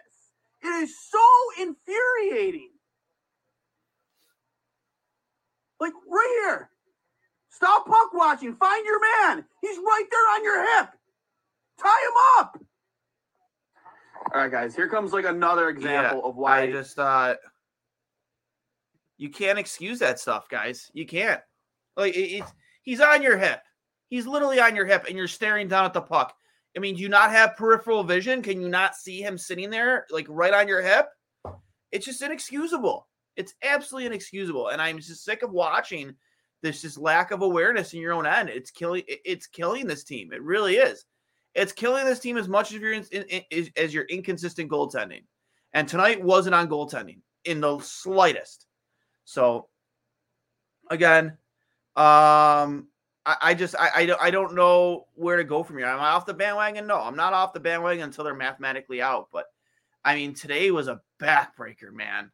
It 0.61 0.67
is 0.67 0.95
so 1.09 1.63
infuriating. 1.63 2.69
Like 5.79 5.93
right 6.07 6.39
here. 6.43 6.69
Stop 7.49 7.87
puck 7.87 8.13
watching. 8.13 8.53
Find 8.55 8.85
your 8.85 8.99
man. 9.01 9.45
He's 9.61 9.77
right 9.77 10.05
there 10.11 10.35
on 10.35 10.43
your 10.43 10.61
hip. 10.77 10.89
Tie 11.81 11.87
him 11.87 12.13
up. 12.39 12.59
All 14.33 14.41
right, 14.41 14.51
guys. 14.51 14.75
Here 14.75 14.87
comes 14.87 15.11
like 15.11 15.25
another 15.25 15.69
example 15.69 16.21
Yeah, 16.23 16.29
of 16.29 16.35
why 16.35 16.61
I 16.61 16.71
just 16.71 16.95
thought 16.95 17.37
you 19.19 19.29
can't 19.29 19.59
excuse 19.59 19.99
that 19.99 20.19
stuff, 20.19 20.49
guys. 20.49 20.89
You 20.93 21.05
can't. 21.05 21.41
Like 21.97 22.15
it, 22.15 22.43
he's 22.81 23.01
on 23.01 23.21
your 23.21 23.37
hip. 23.37 23.59
He's 24.07 24.25
literally 24.25 24.59
on 24.59 24.75
your 24.75 24.85
hip, 24.85 25.05
and 25.07 25.15
you're 25.15 25.27
staring 25.27 25.67
down 25.67 25.85
at 25.85 25.93
the 25.93 26.01
puck. 26.01 26.33
I 26.75 26.79
mean, 26.79 26.95
do 26.95 27.01
you 27.01 27.09
not 27.09 27.29
have 27.31 27.57
peripheral 27.57 28.03
vision? 28.03 28.41
Can 28.41 28.61
you 28.61 28.69
not 28.69 28.95
see 28.95 29.21
him 29.21 29.37
sitting 29.37 29.69
there, 29.69 30.07
like 30.09 30.25
right 30.29 30.53
on 30.53 30.67
your 30.67 30.81
hip? 30.81 31.07
It's 31.91 32.05
just 32.05 32.21
inexcusable. 32.21 33.07
It's 33.35 33.53
absolutely 33.61 34.07
inexcusable, 34.07 34.69
and 34.69 34.81
I'm 34.81 34.99
just 34.99 35.25
sick 35.25 35.43
of 35.43 35.51
watching 35.51 36.15
this 36.61 36.81
just 36.81 36.97
lack 36.97 37.31
of 37.31 37.41
awareness 37.41 37.93
in 37.93 37.99
your 37.99 38.13
own 38.13 38.25
end. 38.25 38.49
It's 38.49 38.71
killing. 38.71 39.03
It's 39.07 39.47
killing 39.47 39.85
this 39.85 40.05
team. 40.05 40.31
It 40.31 40.41
really 40.41 40.77
is. 40.77 41.05
It's 41.55 41.73
killing 41.73 42.05
this 42.05 42.19
team 42.19 42.37
as 42.37 42.47
much 42.47 42.73
as 42.73 42.79
your 42.79 42.93
in, 42.93 43.03
in- 43.03 43.69
as 43.75 43.93
your 43.93 44.05
inconsistent 44.05 44.71
goaltending. 44.71 45.23
And 45.73 45.87
tonight 45.89 46.23
wasn't 46.23 46.55
on 46.55 46.69
goaltending 46.69 47.19
in 47.43 47.59
the 47.59 47.79
slightest. 47.79 48.65
So 49.29 49.67
again, 50.89 51.37
um, 51.95 52.87
I, 53.27 53.35
I 53.41 53.53
just 53.53 53.75
I, 53.77 53.89
I 53.97 54.05
don't 54.07 54.21
I 54.21 54.31
don't 54.31 54.55
know 54.55 55.05
where 55.13 55.37
to 55.37 55.43
go 55.43 55.61
from 55.61 55.77
here. 55.77 55.85
Am 55.85 55.99
I 55.99 56.09
off 56.09 56.25
the 56.25 56.33
bandwagon? 56.33 56.87
No, 56.87 56.99
I'm 56.99 57.15
not 57.15 57.33
off 57.33 57.53
the 57.53 57.59
bandwagon 57.59 58.05
until 58.05 58.23
they're 58.23 58.33
mathematically 58.33 59.03
out. 59.03 59.27
But 59.31 59.45
I 60.03 60.15
mean, 60.15 60.33
today 60.33 60.71
was 60.71 60.87
a 60.87 61.01
backbreaker, 61.21 61.93
man. 61.93 62.31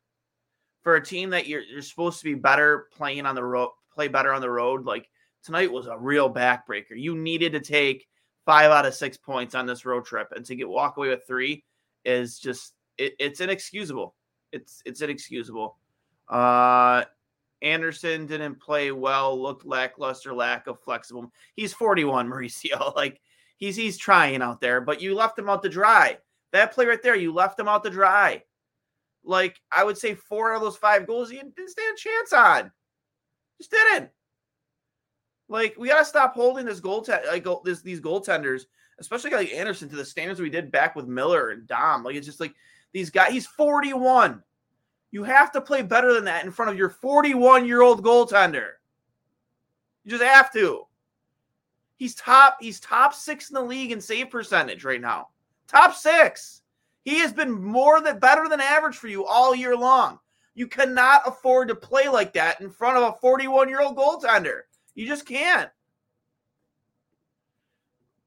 For 0.83 0.95
a 0.95 1.03
team 1.03 1.31
that 1.31 1.47
you're 1.47 1.63
you're 1.63 1.81
supposed 1.81 2.19
to 2.19 2.23
be 2.23 2.33
better 2.33 2.87
playing 2.95 3.25
on 3.25 3.35
the 3.35 3.43
road, 3.43 3.71
play 3.93 4.07
better 4.07 4.31
on 4.31 4.39
the 4.39 4.49
road. 4.49 4.85
Like 4.85 5.09
tonight 5.43 5.73
was 5.73 5.87
a 5.87 5.97
real 5.97 6.33
backbreaker. 6.33 6.95
You 6.95 7.17
needed 7.17 7.51
to 7.51 7.59
take 7.59 8.07
five 8.45 8.71
out 8.71 8.85
of 8.85 8.93
six 8.93 9.17
points 9.17 9.53
on 9.53 9.65
this 9.65 9.83
road 9.83 10.05
trip, 10.05 10.31
and 10.33 10.45
to 10.45 10.55
get 10.55 10.69
walk 10.69 10.95
away 10.95 11.09
with 11.09 11.27
three 11.27 11.65
is 12.05 12.39
just 12.39 12.71
it, 12.97 13.15
it's 13.19 13.41
inexcusable. 13.41 14.15
It's 14.53 14.81
it's 14.85 15.01
inexcusable. 15.01 15.75
Uh, 16.27 17.03
Anderson 17.61 18.25
didn't 18.25 18.59
play 18.59 18.91
well, 18.91 19.41
looked 19.41 19.65
lackluster, 19.65 20.33
lack 20.33 20.67
of 20.67 20.79
flexible. 20.81 21.31
He's 21.55 21.73
41, 21.73 22.27
Mauricio. 22.29 22.95
Like 22.95 23.21
he's 23.57 23.75
he's 23.75 23.97
trying 23.97 24.41
out 24.41 24.61
there, 24.61 24.81
but 24.81 25.01
you 25.01 25.15
left 25.15 25.39
him 25.39 25.49
out 25.49 25.63
to 25.63 25.69
dry. 25.69 26.17
That 26.51 26.73
play 26.73 26.85
right 26.85 27.01
there, 27.01 27.15
you 27.15 27.33
left 27.33 27.59
him 27.59 27.67
out 27.67 27.83
to 27.83 27.89
dry. 27.89 28.43
Like 29.23 29.59
I 29.71 29.83
would 29.83 29.97
say, 29.97 30.13
four 30.15 30.53
of 30.53 30.61
those 30.61 30.77
five 30.77 31.07
goals 31.07 31.31
you 31.31 31.39
didn't 31.39 31.69
stand 31.69 31.97
a 31.97 31.99
chance 31.99 32.33
on. 32.33 32.71
Just 33.57 33.71
didn't. 33.71 34.09
Like 35.47 35.75
we 35.77 35.89
gotta 35.89 36.05
stop 36.05 36.33
holding 36.33 36.65
this 36.65 36.79
goal 36.79 37.05
like 37.27 37.43
go- 37.43 37.61
this 37.63 37.81
these 37.81 38.01
goaltenders, 38.01 38.63
especially 38.99 39.31
like 39.31 39.53
Anderson, 39.53 39.89
to 39.89 39.95
the 39.95 40.05
standards 40.05 40.39
we 40.39 40.49
did 40.49 40.71
back 40.71 40.95
with 40.95 41.07
Miller 41.07 41.51
and 41.51 41.67
Dom. 41.67 42.03
Like 42.03 42.15
it's 42.15 42.25
just 42.25 42.39
like 42.39 42.53
these 42.93 43.09
guys. 43.09 43.31
He's 43.31 43.47
41. 43.47 44.43
You 45.15 45.23
have 45.23 45.49
to 45.53 45.61
play 45.61 45.81
better 45.81 46.11
than 46.11 46.25
that 46.25 46.43
in 46.43 46.51
front 46.51 46.69
of 46.69 46.77
your 46.77 46.89
41 46.89 47.65
year 47.65 47.81
old 47.81 48.03
goaltender. 48.03 48.71
You 50.03 50.11
just 50.11 50.21
have 50.21 50.51
to. 50.51 50.87
He's 51.95 52.15
top. 52.15 52.57
He's 52.59 52.81
top 52.81 53.13
six 53.13 53.49
in 53.49 53.53
the 53.53 53.61
league 53.61 53.93
in 53.93 54.01
save 54.01 54.29
percentage 54.29 54.83
right 54.83 54.99
now. 54.99 55.29
Top 55.69 55.95
six. 55.95 56.63
He 57.05 57.19
has 57.19 57.31
been 57.31 57.49
more 57.49 58.01
than 58.01 58.19
better 58.19 58.49
than 58.49 58.59
average 58.59 58.97
for 58.97 59.07
you 59.07 59.25
all 59.25 59.55
year 59.55 59.77
long. 59.77 60.19
You 60.53 60.67
cannot 60.67 61.21
afford 61.25 61.69
to 61.69 61.75
play 61.75 62.09
like 62.09 62.33
that 62.33 62.59
in 62.59 62.69
front 62.69 62.97
of 62.97 63.03
a 63.03 63.17
41 63.21 63.69
year 63.69 63.79
old 63.79 63.95
goaltender. 63.95 64.63
You 64.95 65.07
just 65.07 65.25
can't. 65.25 65.69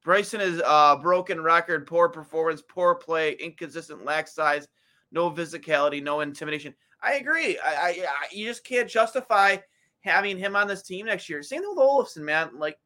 Bryson 0.03 0.41
is 0.41 0.59
uh 0.65 0.95
broken 0.95 1.39
record, 1.39 1.85
poor 1.85 2.09
performance, 2.09 2.63
poor 2.67 2.95
play, 2.95 3.33
inconsistent, 3.33 4.05
lack 4.05 4.27
size, 4.27 4.67
no 5.11 5.31
physicality, 5.31 6.01
no 6.01 6.21
intimidation. 6.21 6.73
I 7.01 7.13
agree. 7.13 7.57
I, 7.59 7.73
I, 7.73 7.89
I 7.89 8.27
you 8.31 8.45
just 8.45 8.63
can't 8.63 8.89
justify 8.89 9.57
having 10.01 10.37
him 10.37 10.55
on 10.55 10.67
this 10.67 10.83
team 10.83 11.05
next 11.05 11.29
year. 11.29 11.41
Same 11.43 11.61
thing 11.61 11.69
with 11.69 11.79
Olofsson, 11.79 12.23
man. 12.23 12.51
Like, 12.57 12.77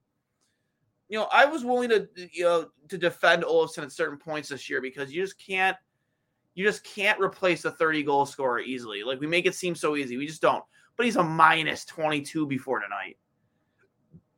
you 1.10 1.18
know, 1.18 1.27
I 1.32 1.46
was 1.46 1.65
willing 1.65 1.89
to 1.89 2.08
you 2.32 2.44
know 2.44 2.70
to 2.89 2.98
defend 2.98 3.44
Olofsson 3.44 3.84
at 3.84 3.92
certain 3.92 4.18
points 4.18 4.50
this 4.50 4.70
year 4.70 4.82
because 4.82 5.12
you 5.12 5.22
just 5.22 5.39
can't 5.39 5.77
you 6.56 6.65
just 6.65 6.84
can't 6.84 7.20
replace 7.20 7.65
a 7.65 7.72
30 7.72 8.03
goal 8.03 8.25
scorer 8.25 8.60
easily. 8.60 9.03
Like 9.03 9.20
we 9.20 9.27
make 9.27 9.46
it 9.46 9.56
seem 9.56 9.75
so 9.75 9.96
easy. 9.96 10.18
We 10.18 10.27
just 10.27 10.42
don't. 10.42 10.63
But 10.96 11.06
he's 11.06 11.15
a 11.15 11.24
minus 11.24 11.86
22 11.86 12.46
before 12.46 12.80
tonight. 12.80 13.18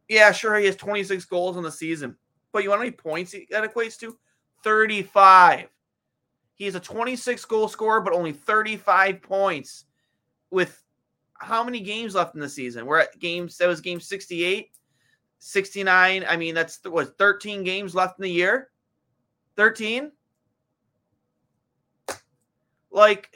Yeah, 0.08 0.32
sure, 0.32 0.58
he 0.58 0.66
has 0.68 0.76
26 0.76 1.26
goals 1.26 1.58
in 1.58 1.64
the 1.64 1.72
season. 1.72 2.16
But 2.52 2.64
you 2.64 2.70
want 2.70 2.80
how 2.80 2.86
many 2.86 2.96
points 2.96 3.32
that 3.32 3.74
equates 3.74 3.98
to? 4.00 4.18
35. 4.64 5.68
He's 6.56 6.76
a 6.76 6.80
26 6.80 7.44
goal 7.46 7.68
scorer, 7.68 8.02
but 8.02 8.14
only 8.14 8.32
35 8.32 9.22
points 9.22 9.86
with 10.50 10.82
how 11.34 11.64
many 11.64 11.82
games 11.82 12.16
left 12.16 12.34
in 12.34 12.42
the 12.42 12.50
season? 12.50 12.86
We're 12.86 13.00
at 13.00 13.20
games, 13.20 13.58
that 13.58 13.68
was 13.68 13.82
game 13.82 14.00
68, 14.00 14.72
69. 15.40 16.26
I 16.28 16.38
mean, 16.38 16.56
that's 16.56 16.80
what 16.86 17.18
13 17.18 17.64
games 17.64 17.94
left 17.94 18.20
in 18.20 18.24
the 18.24 18.32
year. 18.32 18.70
13? 19.58 20.12
Like, 22.90 23.36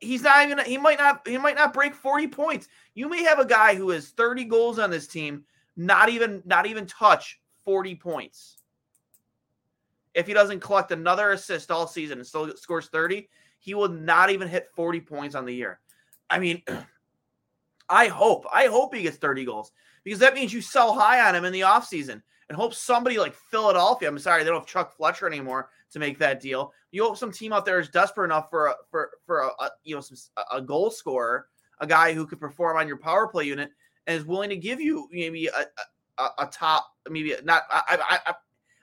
he's 0.00 0.22
not 0.22 0.44
even 0.44 0.58
he 0.64 0.78
might 0.78 0.98
not 0.98 1.26
he 1.28 1.38
might 1.38 1.56
not 1.56 1.74
break 1.74 1.94
40 1.94 2.26
points. 2.28 2.68
You 2.94 3.08
may 3.08 3.22
have 3.22 3.38
a 3.38 3.44
guy 3.44 3.74
who 3.74 3.90
has 3.90 4.08
30 4.08 4.44
goals 4.44 4.78
on 4.78 4.90
this 4.90 5.06
team, 5.06 5.44
not 5.76 6.08
even 6.08 6.42
not 6.46 6.66
even 6.66 6.86
touch 6.86 7.40
40 7.64 7.94
points. 7.96 8.59
If 10.14 10.26
he 10.26 10.32
doesn't 10.32 10.60
collect 10.60 10.90
another 10.90 11.32
assist 11.32 11.70
all 11.70 11.86
season 11.86 12.18
and 12.18 12.26
still 12.26 12.56
scores 12.56 12.88
30, 12.88 13.28
he 13.58 13.74
will 13.74 13.88
not 13.88 14.30
even 14.30 14.48
hit 14.48 14.68
40 14.74 15.00
points 15.00 15.34
on 15.34 15.44
the 15.44 15.54
year. 15.54 15.80
I 16.28 16.38
mean, 16.38 16.62
I 17.88 18.06
hope, 18.06 18.46
I 18.52 18.66
hope 18.66 18.94
he 18.94 19.02
gets 19.02 19.16
30 19.16 19.44
goals 19.44 19.72
because 20.04 20.20
that 20.20 20.34
means 20.34 20.52
you 20.52 20.60
sell 20.60 20.94
high 20.94 21.26
on 21.28 21.34
him 21.34 21.44
in 21.44 21.52
the 21.52 21.60
offseason 21.60 22.22
and 22.48 22.56
hope 22.56 22.74
somebody 22.74 23.18
like 23.18 23.34
Philadelphia, 23.34 24.08
I'm 24.08 24.18
sorry, 24.18 24.42
they 24.42 24.50
don't 24.50 24.58
have 24.58 24.66
Chuck 24.66 24.96
Fletcher 24.96 25.26
anymore 25.26 25.70
to 25.92 25.98
make 25.98 26.18
that 26.18 26.40
deal. 26.40 26.72
You 26.90 27.04
hope 27.04 27.16
some 27.16 27.30
team 27.30 27.52
out 27.52 27.64
there 27.64 27.78
is 27.78 27.88
desperate 27.88 28.24
enough 28.24 28.50
for 28.50 28.66
a, 28.68 28.74
for 28.90 29.10
for 29.24 29.40
a, 29.40 29.48
a 29.60 29.70
you 29.84 29.94
know 29.94 30.00
some, 30.00 30.16
a 30.52 30.60
goal 30.60 30.90
scorer, 30.90 31.46
a 31.78 31.86
guy 31.86 32.12
who 32.12 32.26
could 32.26 32.40
perform 32.40 32.76
on 32.76 32.88
your 32.88 32.96
power 32.96 33.28
play 33.28 33.44
unit 33.44 33.70
and 34.06 34.16
is 34.16 34.24
willing 34.24 34.50
to 34.50 34.56
give 34.56 34.80
you 34.80 35.08
maybe 35.12 35.46
a 35.46 35.64
a, 36.20 36.28
a 36.40 36.46
top 36.46 36.86
maybe 37.08 37.34
not 37.44 37.62
I, 37.70 37.98
I 38.10 38.18
I 38.26 38.34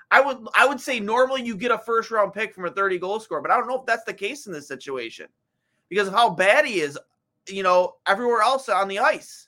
I 0.09 0.21
would 0.21 0.47
I 0.55 0.65
would 0.65 0.79
say 0.79 0.99
normally 0.99 1.43
you 1.43 1.55
get 1.57 1.71
a 1.71 1.77
first 1.77 2.11
round 2.11 2.33
pick 2.33 2.53
from 2.53 2.65
a 2.65 2.71
30 2.71 2.97
goal 2.99 3.19
scorer, 3.19 3.41
but 3.41 3.51
I 3.51 3.57
don't 3.57 3.67
know 3.67 3.79
if 3.79 3.85
that's 3.85 4.05
the 4.05 4.13
case 4.13 4.47
in 4.47 4.53
this 4.53 4.67
situation 4.67 5.27
because 5.89 6.07
of 6.07 6.13
how 6.13 6.29
bad 6.29 6.65
he 6.65 6.79
is, 6.79 6.97
you 7.49 7.63
know, 7.63 7.95
everywhere 8.07 8.41
else 8.41 8.69
on 8.69 8.87
the 8.87 8.99
ice. 8.99 9.47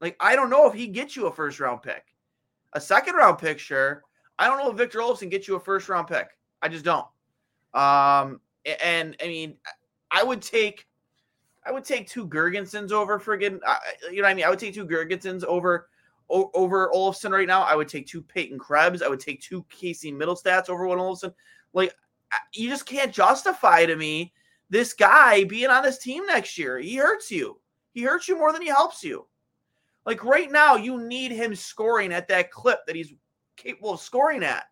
Like 0.00 0.16
I 0.18 0.34
don't 0.34 0.50
know 0.50 0.66
if 0.66 0.74
he 0.74 0.86
gets 0.86 1.14
you 1.14 1.26
a 1.26 1.32
first 1.32 1.60
round 1.60 1.82
pick. 1.82 2.04
A 2.72 2.80
second 2.80 3.16
round 3.16 3.38
pick, 3.38 3.58
sure. 3.58 4.02
I 4.38 4.46
don't 4.46 4.58
know 4.58 4.70
if 4.70 4.76
Victor 4.76 5.00
Olofsson 5.00 5.30
gets 5.30 5.46
you 5.46 5.56
a 5.56 5.60
first 5.60 5.88
round 5.88 6.08
pick. 6.08 6.28
I 6.62 6.68
just 6.68 6.84
don't. 6.84 7.06
Um, 7.74 8.40
and 8.82 9.14
I 9.22 9.26
mean, 9.26 9.56
I 10.10 10.22
would 10.22 10.40
take, 10.40 10.86
I 11.66 11.72
would 11.72 11.84
take 11.84 12.08
two 12.08 12.26
Girgensons 12.26 12.90
over 12.90 13.20
friggin', 13.20 13.60
you 14.10 14.16
know 14.16 14.22
what 14.22 14.30
I 14.30 14.34
mean? 14.34 14.44
I 14.44 14.50
would 14.50 14.58
take 14.58 14.74
two 14.74 14.86
Girgensons 14.86 15.44
over 15.44 15.89
over 16.30 16.90
Olofsson 16.94 17.30
right 17.30 17.48
now. 17.48 17.62
I 17.62 17.74
would 17.74 17.88
take 17.88 18.06
two 18.06 18.22
Peyton 18.22 18.58
Krebs. 18.58 19.02
I 19.02 19.08
would 19.08 19.20
take 19.20 19.40
two 19.40 19.64
Casey 19.68 20.12
Mittelstadts 20.12 20.68
over 20.68 20.86
one 20.86 20.98
Olofsson. 20.98 21.34
Like, 21.72 21.94
you 22.54 22.68
just 22.68 22.86
can't 22.86 23.12
justify 23.12 23.86
to 23.86 23.96
me 23.96 24.32
this 24.68 24.92
guy 24.92 25.44
being 25.44 25.70
on 25.70 25.82
this 25.82 25.98
team 25.98 26.26
next 26.26 26.56
year. 26.56 26.78
He 26.78 26.96
hurts 26.96 27.30
you. 27.30 27.60
He 27.92 28.02
hurts 28.02 28.28
you 28.28 28.38
more 28.38 28.52
than 28.52 28.62
he 28.62 28.68
helps 28.68 29.02
you. 29.02 29.26
Like 30.06 30.24
right 30.24 30.50
now, 30.50 30.76
you 30.76 31.00
need 31.02 31.32
him 31.32 31.54
scoring 31.54 32.12
at 32.12 32.28
that 32.28 32.50
clip 32.50 32.86
that 32.86 32.96
he's 32.96 33.12
capable 33.56 33.94
of 33.94 34.00
scoring 34.00 34.42
at. 34.42 34.64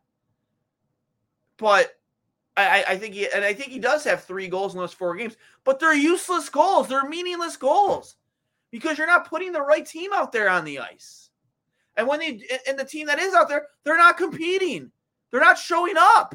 But 1.58 1.90
I, 2.56 2.84
I 2.88 2.96
think 2.96 3.14
he 3.14 3.28
and 3.30 3.44
I 3.44 3.52
think 3.52 3.70
he 3.70 3.78
does 3.78 4.04
have 4.04 4.24
three 4.24 4.48
goals 4.48 4.74
in 4.74 4.80
those 4.80 4.92
four 4.92 5.14
games, 5.14 5.36
but 5.64 5.78
they're 5.78 5.94
useless 5.94 6.48
goals. 6.48 6.88
They're 6.88 7.08
meaningless 7.08 7.56
goals 7.56 8.16
because 8.70 8.98
you're 8.98 9.06
not 9.06 9.28
putting 9.28 9.52
the 9.52 9.62
right 9.62 9.84
team 9.84 10.12
out 10.12 10.32
there 10.32 10.48
on 10.48 10.64
the 10.64 10.78
ice. 10.78 11.27
And 11.98 12.06
when 12.06 12.20
they 12.20 12.40
and 12.66 12.78
the 12.78 12.84
team 12.84 13.08
that 13.08 13.18
is 13.18 13.34
out 13.34 13.48
there, 13.48 13.66
they're 13.84 13.98
not 13.98 14.16
competing. 14.16 14.92
They're 15.30 15.40
not 15.40 15.58
showing 15.58 15.96
up. 15.98 16.34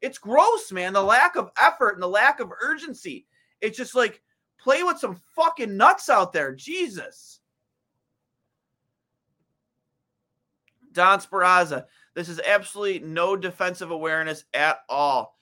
It's 0.00 0.18
gross, 0.18 0.70
man. 0.70 0.92
The 0.92 1.02
lack 1.02 1.34
of 1.34 1.50
effort 1.60 1.94
and 1.94 2.02
the 2.02 2.08
lack 2.08 2.38
of 2.38 2.52
urgency. 2.62 3.26
It's 3.60 3.76
just 3.76 3.94
like 3.94 4.22
play 4.60 4.84
with 4.84 4.98
some 4.98 5.20
fucking 5.34 5.76
nuts 5.76 6.08
out 6.08 6.32
there. 6.32 6.54
Jesus. 6.54 7.40
Don 10.92 11.18
Speraza. 11.18 11.86
This 12.14 12.28
is 12.28 12.40
absolutely 12.46 13.00
no 13.00 13.34
defensive 13.34 13.90
awareness 13.90 14.44
at 14.54 14.78
all. 14.88 15.36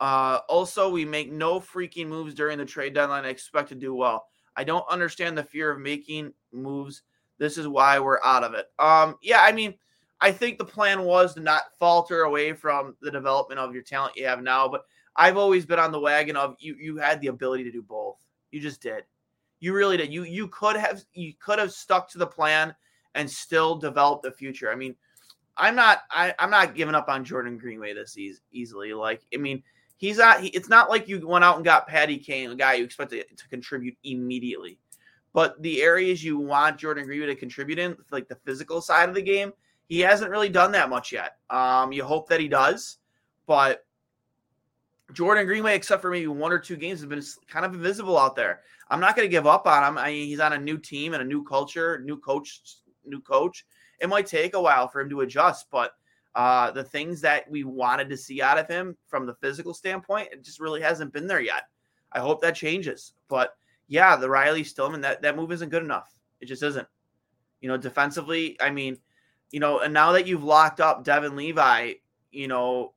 Uh, 0.00 0.40
also, 0.48 0.90
we 0.90 1.04
make 1.04 1.30
no 1.30 1.60
freaking 1.60 2.08
moves 2.08 2.34
during 2.34 2.58
the 2.58 2.64
trade 2.64 2.92
deadline. 2.92 3.24
I 3.24 3.28
expect 3.28 3.68
to 3.68 3.76
do 3.76 3.94
well. 3.94 4.26
I 4.56 4.64
don't 4.64 4.84
understand 4.90 5.38
the 5.38 5.44
fear 5.44 5.70
of 5.70 5.78
making 5.78 6.32
moves. 6.52 7.02
This 7.38 7.58
is 7.58 7.68
why 7.68 7.98
we're 7.98 8.22
out 8.24 8.44
of 8.44 8.54
it. 8.54 8.66
Um, 8.78 9.16
yeah, 9.22 9.40
I 9.42 9.52
mean, 9.52 9.74
I 10.20 10.32
think 10.32 10.58
the 10.58 10.64
plan 10.64 11.02
was 11.02 11.34
to 11.34 11.40
not 11.40 11.62
falter 11.78 12.22
away 12.22 12.52
from 12.54 12.96
the 13.02 13.10
development 13.10 13.60
of 13.60 13.74
your 13.74 13.82
talent 13.82 14.16
you 14.16 14.26
have 14.26 14.42
now, 14.42 14.68
but 14.68 14.84
I've 15.14 15.36
always 15.36 15.66
been 15.66 15.78
on 15.78 15.92
the 15.92 16.00
wagon 16.00 16.36
of 16.36 16.56
you 16.58 16.76
you 16.76 16.96
had 16.96 17.20
the 17.20 17.28
ability 17.28 17.64
to 17.64 17.72
do 17.72 17.82
both. 17.82 18.16
You 18.50 18.60
just 18.60 18.80
did. 18.80 19.04
You 19.60 19.74
really 19.74 19.96
did. 19.96 20.12
You 20.12 20.24
you 20.24 20.48
could 20.48 20.76
have 20.76 21.02
you 21.12 21.34
could 21.38 21.58
have 21.58 21.72
stuck 21.72 22.10
to 22.10 22.18
the 22.18 22.26
plan 22.26 22.74
and 23.14 23.30
still 23.30 23.76
developed 23.76 24.22
the 24.22 24.30
future. 24.30 24.70
I 24.70 24.74
mean, 24.74 24.94
I'm 25.56 25.74
not 25.74 26.02
I, 26.10 26.34
I'm 26.38 26.50
not 26.50 26.74
giving 26.74 26.94
up 26.94 27.08
on 27.08 27.24
Jordan 27.24 27.58
Greenway 27.58 27.94
this 27.94 28.16
easily. 28.52 28.92
Like, 28.92 29.22
I 29.34 29.38
mean, 29.38 29.62
he's 29.96 30.18
not. 30.18 30.40
He, 30.40 30.48
it's 30.48 30.68
not 30.68 30.90
like 30.90 31.08
you 31.08 31.26
went 31.26 31.44
out 31.44 31.56
and 31.56 31.64
got 31.64 31.88
Patty 31.88 32.18
Kane, 32.18 32.50
a 32.50 32.56
guy 32.56 32.74
you 32.74 32.84
expect 32.84 33.10
to, 33.10 33.22
to 33.22 33.48
contribute 33.48 33.96
immediately. 34.04 34.78
But 35.36 35.60
the 35.62 35.82
areas 35.82 36.24
you 36.24 36.38
want 36.38 36.78
Jordan 36.78 37.04
Greenway 37.04 37.26
to 37.26 37.34
contribute 37.34 37.78
in, 37.78 37.94
like 38.10 38.26
the 38.26 38.38
physical 38.46 38.80
side 38.80 39.10
of 39.10 39.14
the 39.14 39.20
game, 39.20 39.52
he 39.86 40.00
hasn't 40.00 40.30
really 40.30 40.48
done 40.48 40.72
that 40.72 40.88
much 40.88 41.12
yet. 41.12 41.36
Um, 41.50 41.92
you 41.92 42.04
hope 42.04 42.26
that 42.30 42.40
he 42.40 42.48
does, 42.48 42.96
but 43.46 43.84
Jordan 45.12 45.44
Greenway, 45.44 45.76
except 45.76 46.00
for 46.00 46.10
maybe 46.10 46.26
one 46.26 46.52
or 46.52 46.58
two 46.58 46.76
games, 46.76 47.00
has 47.00 47.08
been 47.08 47.22
kind 47.48 47.66
of 47.66 47.74
invisible 47.74 48.16
out 48.16 48.34
there. 48.34 48.62
I'm 48.88 49.00
not 49.00 49.14
going 49.14 49.28
to 49.28 49.30
give 49.30 49.46
up 49.46 49.66
on 49.66 49.84
him. 49.84 49.98
I 49.98 50.06
mean, 50.06 50.26
he's 50.26 50.40
on 50.40 50.54
a 50.54 50.58
new 50.58 50.78
team 50.78 51.12
and 51.12 51.22
a 51.22 51.26
new 51.26 51.44
culture, 51.44 52.00
new 52.00 52.16
coach, 52.16 52.62
new 53.04 53.20
coach 53.20 53.66
it 54.00 54.08
might 54.08 54.26
take 54.26 54.54
a 54.54 54.60
while 54.60 54.88
for 54.88 55.00
him 55.00 55.10
to 55.10 55.22
adjust, 55.22 55.66
but 55.70 55.92
uh, 56.34 56.70
the 56.70 56.84
things 56.84 57.20
that 57.22 57.50
we 57.50 57.64
wanted 57.64 58.08
to 58.10 58.16
see 58.16 58.42
out 58.42 58.58
of 58.58 58.68
him 58.68 58.96
from 59.06 59.26
the 59.26 59.34
physical 59.34 59.72
standpoint, 59.72 60.28
it 60.32 60.44
just 60.44 60.60
really 60.60 60.82
hasn't 60.82 61.12
been 61.12 61.26
there 61.26 61.40
yet. 61.40 61.64
I 62.12 62.20
hope 62.20 62.40
that 62.42 62.54
changes. 62.54 63.14
But 63.28 63.56
yeah, 63.88 64.16
the 64.16 64.28
Riley 64.28 64.64
Stillman, 64.64 65.00
that, 65.02 65.22
that 65.22 65.36
move 65.36 65.52
isn't 65.52 65.68
good 65.68 65.82
enough. 65.82 66.14
It 66.40 66.46
just 66.46 66.62
isn't. 66.62 66.86
You 67.60 67.68
know, 67.68 67.76
defensively, 67.76 68.56
I 68.60 68.70
mean, 68.70 68.98
you 69.50 69.60
know, 69.60 69.80
and 69.80 69.94
now 69.94 70.12
that 70.12 70.26
you've 70.26 70.44
locked 70.44 70.80
up 70.80 71.04
Devon 71.04 71.36
Levi, 71.36 71.94
you 72.32 72.48
know, 72.48 72.92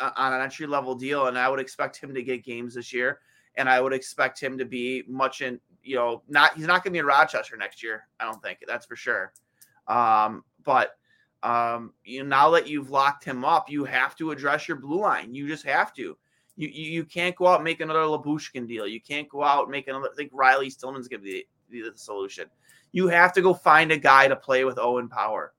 on 0.00 0.32
an 0.32 0.40
entry 0.40 0.66
level 0.66 0.94
deal, 0.94 1.26
and 1.26 1.38
I 1.38 1.48
would 1.48 1.60
expect 1.60 1.96
him 1.96 2.14
to 2.14 2.22
get 2.22 2.44
games 2.44 2.74
this 2.74 2.92
year, 2.92 3.20
and 3.56 3.68
I 3.68 3.80
would 3.80 3.92
expect 3.92 4.40
him 4.40 4.58
to 4.58 4.64
be 4.64 5.04
much 5.08 5.40
in, 5.40 5.60
you 5.82 5.96
know, 5.96 6.22
not 6.28 6.54
he's 6.54 6.66
not 6.66 6.82
going 6.84 6.90
to 6.90 6.90
be 6.90 6.98
in 6.98 7.06
Rochester 7.06 7.56
next 7.56 7.82
year. 7.82 8.06
I 8.20 8.24
don't 8.24 8.42
think 8.42 8.58
that's 8.66 8.86
for 8.86 8.96
sure. 8.96 9.32
Um, 9.86 10.44
but 10.64 10.96
um, 11.42 11.92
you 12.04 12.22
know, 12.22 12.28
now 12.28 12.50
that 12.50 12.68
you've 12.68 12.90
locked 12.90 13.24
him 13.24 13.44
up, 13.44 13.70
you 13.70 13.84
have 13.84 14.16
to 14.16 14.30
address 14.30 14.66
your 14.66 14.78
blue 14.78 15.00
line. 15.00 15.34
You 15.34 15.46
just 15.46 15.64
have 15.64 15.92
to. 15.94 16.16
You 16.56 16.68
you, 16.68 16.90
you 16.90 17.04
can't 17.04 17.36
go 17.36 17.46
out 17.46 17.56
and 17.56 17.64
make 17.64 17.80
another 17.80 18.00
Lyubushkin 18.00 18.68
deal. 18.68 18.86
You 18.86 19.00
can't 19.00 19.28
go 19.28 19.42
out 19.42 19.64
and 19.64 19.70
make 19.70 19.88
another. 19.88 20.08
I 20.12 20.14
think 20.16 20.30
Riley 20.32 20.70
Stillman's 20.70 21.08
going 21.08 21.20
to 21.20 21.24
be 21.24 21.44
the, 21.70 21.90
the 21.90 21.98
solution. 21.98 22.46
You 22.92 23.08
have 23.08 23.32
to 23.32 23.42
go 23.42 23.54
find 23.54 23.90
a 23.90 23.96
guy 23.96 24.28
to 24.28 24.36
play 24.36 24.64
with 24.64 24.78
Owen 24.78 25.08
Power. 25.08 25.52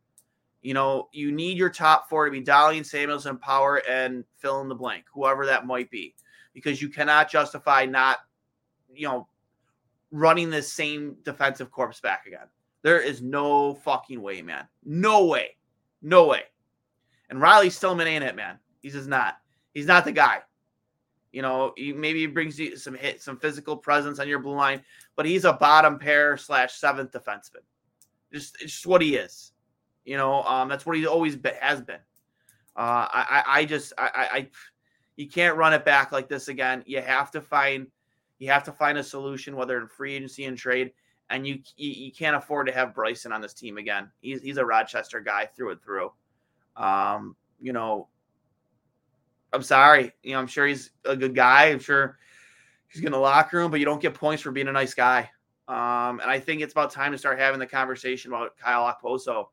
You 0.61 0.73
know, 0.73 1.09
you 1.11 1.31
need 1.31 1.57
your 1.57 1.69
top 1.69 2.09
four 2.09 2.25
to 2.25 2.31
be 2.31 2.41
Dahlin, 2.41 2.81
Samuelsson, 2.81 3.39
Power, 3.39 3.83
and 3.87 4.23
fill 4.37 4.61
in 4.61 4.69
the 4.69 4.75
blank, 4.75 5.05
whoever 5.13 5.45
that 5.45 5.67
might 5.67 5.91
be, 5.91 6.15
because 6.53 6.81
you 6.81 6.89
cannot 6.89 7.29
justify 7.29 7.85
not, 7.85 8.19
you 8.91 9.07
know, 9.07 9.27
running 10.11 10.49
the 10.49 10.61
same 10.61 11.17
defensive 11.23 11.69
corpse 11.69 11.99
back 11.99 12.25
again. 12.25 12.47
There 12.81 12.99
is 12.99 13.21
no 13.21 13.75
fucking 13.75 14.21
way, 14.21 14.41
man. 14.41 14.67
No 14.83 15.25
way. 15.25 15.57
No 16.01 16.25
way. 16.27 16.43
And 17.29 17.41
Riley 17.41 17.69
Stillman 17.69 18.07
ain't 18.07 18.23
it, 18.23 18.35
man. 18.35 18.57
He's 18.81 18.93
just 18.93 19.09
not. 19.09 19.37
He's 19.73 19.87
not 19.87 20.05
the 20.05 20.11
guy. 20.11 20.39
You 21.35 21.41
know, 21.41 21.73
he 21.75 21.91
maybe 21.91 22.21
he 22.21 22.27
brings 22.27 22.57
you 22.57 22.77
some 22.77 22.93
hit, 22.93 23.21
some 23.21 23.37
physical 23.37 23.75
presence 23.75 24.19
on 24.19 24.27
your 24.29 24.39
blue 24.39 24.55
line, 24.55 24.81
but 25.17 25.25
he's 25.25 25.43
a 25.43 25.51
bottom 25.51 25.99
pair 25.99 26.37
slash 26.37 26.75
seventh 26.75 27.11
defenseman. 27.11 27.65
Just, 28.31 28.57
just 28.57 28.87
what 28.87 29.01
he 29.01 29.17
is. 29.17 29.51
You 30.05 30.15
know, 30.15 30.43
um, 30.43 30.69
that's 30.69 30.85
what 30.85 30.95
he 30.95 31.05
always 31.05 31.35
been, 31.35 31.55
has 31.59 31.81
been. 31.81 31.99
Uh, 32.77 33.11
I, 33.11 33.25
I, 33.29 33.43
I 33.59 33.65
just, 33.65 33.91
I, 33.97 34.09
I, 34.15 34.47
you 35.17 35.27
can't 35.27 35.57
run 35.57 35.73
it 35.73 35.83
back 35.83 36.13
like 36.13 36.29
this 36.29 36.47
again. 36.47 36.85
You 36.85 37.01
have 37.01 37.31
to 37.31 37.41
find, 37.41 37.87
you 38.39 38.49
have 38.49 38.63
to 38.63 38.71
find 38.71 38.97
a 38.97 39.03
solution, 39.03 39.57
whether 39.57 39.77
in 39.77 39.89
free 39.89 40.15
agency 40.15 40.45
and 40.45 40.57
trade 40.57 40.93
and 41.29 41.45
you, 41.45 41.59
you, 41.75 41.89
you 41.89 42.11
can't 42.13 42.37
afford 42.37 42.67
to 42.67 42.73
have 42.73 42.95
Bryson 42.95 43.33
on 43.33 43.41
this 43.41 43.53
team 43.53 43.77
again. 43.77 44.09
He's 44.21 44.41
he's 44.41 44.57
a 44.57 44.65
Rochester 44.65 45.19
guy 45.19 45.47
through 45.47 45.71
and 45.71 45.81
through. 45.81 46.13
Um, 46.77 47.35
you 47.59 47.73
know, 47.73 48.07
I'm 49.55 49.63
sorry. 49.63 50.11
You 50.23 50.33
know, 50.33 50.39
I'm 50.39 50.47
sure 50.47 50.67
he's 50.67 50.91
a 51.05 51.15
good 51.15 51.35
guy. 51.35 51.65
I'm 51.65 51.79
sure 51.79 52.17
he's 52.87 53.03
in 53.03 53.11
the 53.11 53.17
locker 53.17 53.57
room, 53.57 53.71
but 53.71 53.79
you 53.79 53.85
don't 53.85 54.01
get 54.01 54.13
points 54.13 54.43
for 54.43 54.51
being 54.51 54.67
a 54.67 54.71
nice 54.71 54.93
guy. 54.93 55.29
Um, 55.67 56.19
and 56.19 56.29
I 56.29 56.39
think 56.39 56.61
it's 56.61 56.73
about 56.73 56.91
time 56.91 57.11
to 57.11 57.17
start 57.17 57.39
having 57.39 57.59
the 57.59 57.65
conversation 57.65 58.31
about 58.31 58.57
Kyle 58.57 58.93
Okposo. 58.93 59.47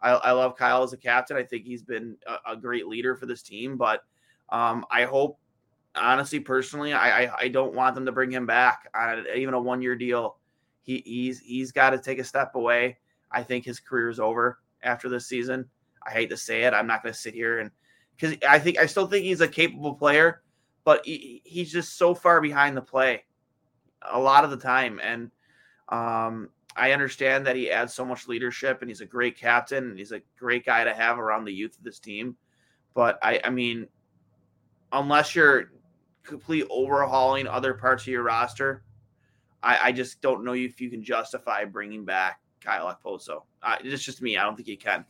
I, 0.00 0.10
I 0.10 0.32
love 0.32 0.56
Kyle 0.56 0.82
as 0.82 0.92
a 0.92 0.96
captain. 0.96 1.36
I 1.36 1.42
think 1.42 1.64
he's 1.64 1.82
been 1.82 2.16
a, 2.26 2.52
a 2.52 2.56
great 2.56 2.86
leader 2.86 3.16
for 3.16 3.26
this 3.26 3.42
team, 3.42 3.76
but 3.76 4.04
um, 4.50 4.84
I 4.90 5.04
hope, 5.04 5.38
honestly, 5.96 6.38
personally, 6.38 6.92
I, 6.92 7.24
I, 7.24 7.36
I 7.40 7.48
don't 7.48 7.74
want 7.74 7.94
them 7.96 8.06
to 8.06 8.12
bring 8.12 8.30
him 8.30 8.46
back 8.46 8.88
on 8.94 9.24
even 9.34 9.54
a 9.54 9.60
one 9.60 9.82
year 9.82 9.96
deal 9.96 10.36
he 10.86 11.02
he's 11.04 11.40
he's 11.40 11.72
got 11.72 11.90
to 11.90 11.98
take 11.98 12.20
a 12.20 12.24
step 12.24 12.54
away. 12.54 12.96
I 13.30 13.42
think 13.42 13.64
his 13.64 13.80
career 13.80 14.08
is 14.08 14.20
over 14.20 14.60
after 14.82 15.08
this 15.08 15.26
season. 15.26 15.68
I 16.06 16.12
hate 16.12 16.30
to 16.30 16.36
say 16.36 16.62
it. 16.62 16.72
I'm 16.72 16.86
not 16.86 17.02
going 17.02 17.12
to 17.12 17.18
sit 17.18 17.34
here 17.34 17.58
and 17.58 17.72
because 18.16 18.36
I 18.48 18.58
think 18.58 18.78
I 18.78 18.86
still 18.86 19.06
think 19.06 19.24
he's 19.24 19.40
a 19.40 19.48
capable 19.48 19.94
player, 19.94 20.42
but 20.84 21.04
he, 21.04 21.42
he's 21.44 21.70
just 21.70 21.98
so 21.98 22.14
far 22.14 22.40
behind 22.40 22.76
the 22.76 22.82
play 22.82 23.24
a 24.02 24.18
lot 24.18 24.44
of 24.44 24.50
the 24.50 24.56
time. 24.56 25.00
And 25.02 25.30
um, 25.88 26.50
I 26.76 26.92
understand 26.92 27.46
that 27.46 27.56
he 27.56 27.70
adds 27.70 27.94
so 27.94 28.04
much 28.04 28.28
leadership 28.28 28.80
and 28.80 28.90
he's 28.90 29.00
a 29.00 29.06
great 29.06 29.38
captain 29.38 29.90
and 29.90 29.98
he's 29.98 30.12
a 30.12 30.22
great 30.38 30.64
guy 30.64 30.84
to 30.84 30.94
have 30.94 31.18
around 31.18 31.44
the 31.44 31.52
youth 31.52 31.76
of 31.76 31.84
this 31.84 31.98
team. 31.98 32.36
But 32.94 33.18
I, 33.22 33.40
I 33.44 33.50
mean, 33.50 33.86
unless 34.92 35.34
you're 35.34 35.72
complete 36.22 36.66
overhauling 36.70 37.46
other 37.46 37.74
parts 37.74 38.04
of 38.04 38.08
your 38.08 38.22
roster, 38.22 38.82
I, 39.62 39.78
I 39.84 39.92
just 39.92 40.20
don't 40.20 40.44
know 40.44 40.54
if 40.54 40.80
you 40.80 40.90
can 40.90 41.02
justify 41.02 41.64
bringing 41.64 42.04
back 42.04 42.40
Kyle 42.60 42.94
Okposo. 42.94 43.42
Uh, 43.62 43.76
it's 43.82 44.04
just 44.04 44.22
me. 44.22 44.36
I 44.36 44.44
don't 44.44 44.56
think 44.56 44.68
you 44.68 44.78
can. 44.78 45.04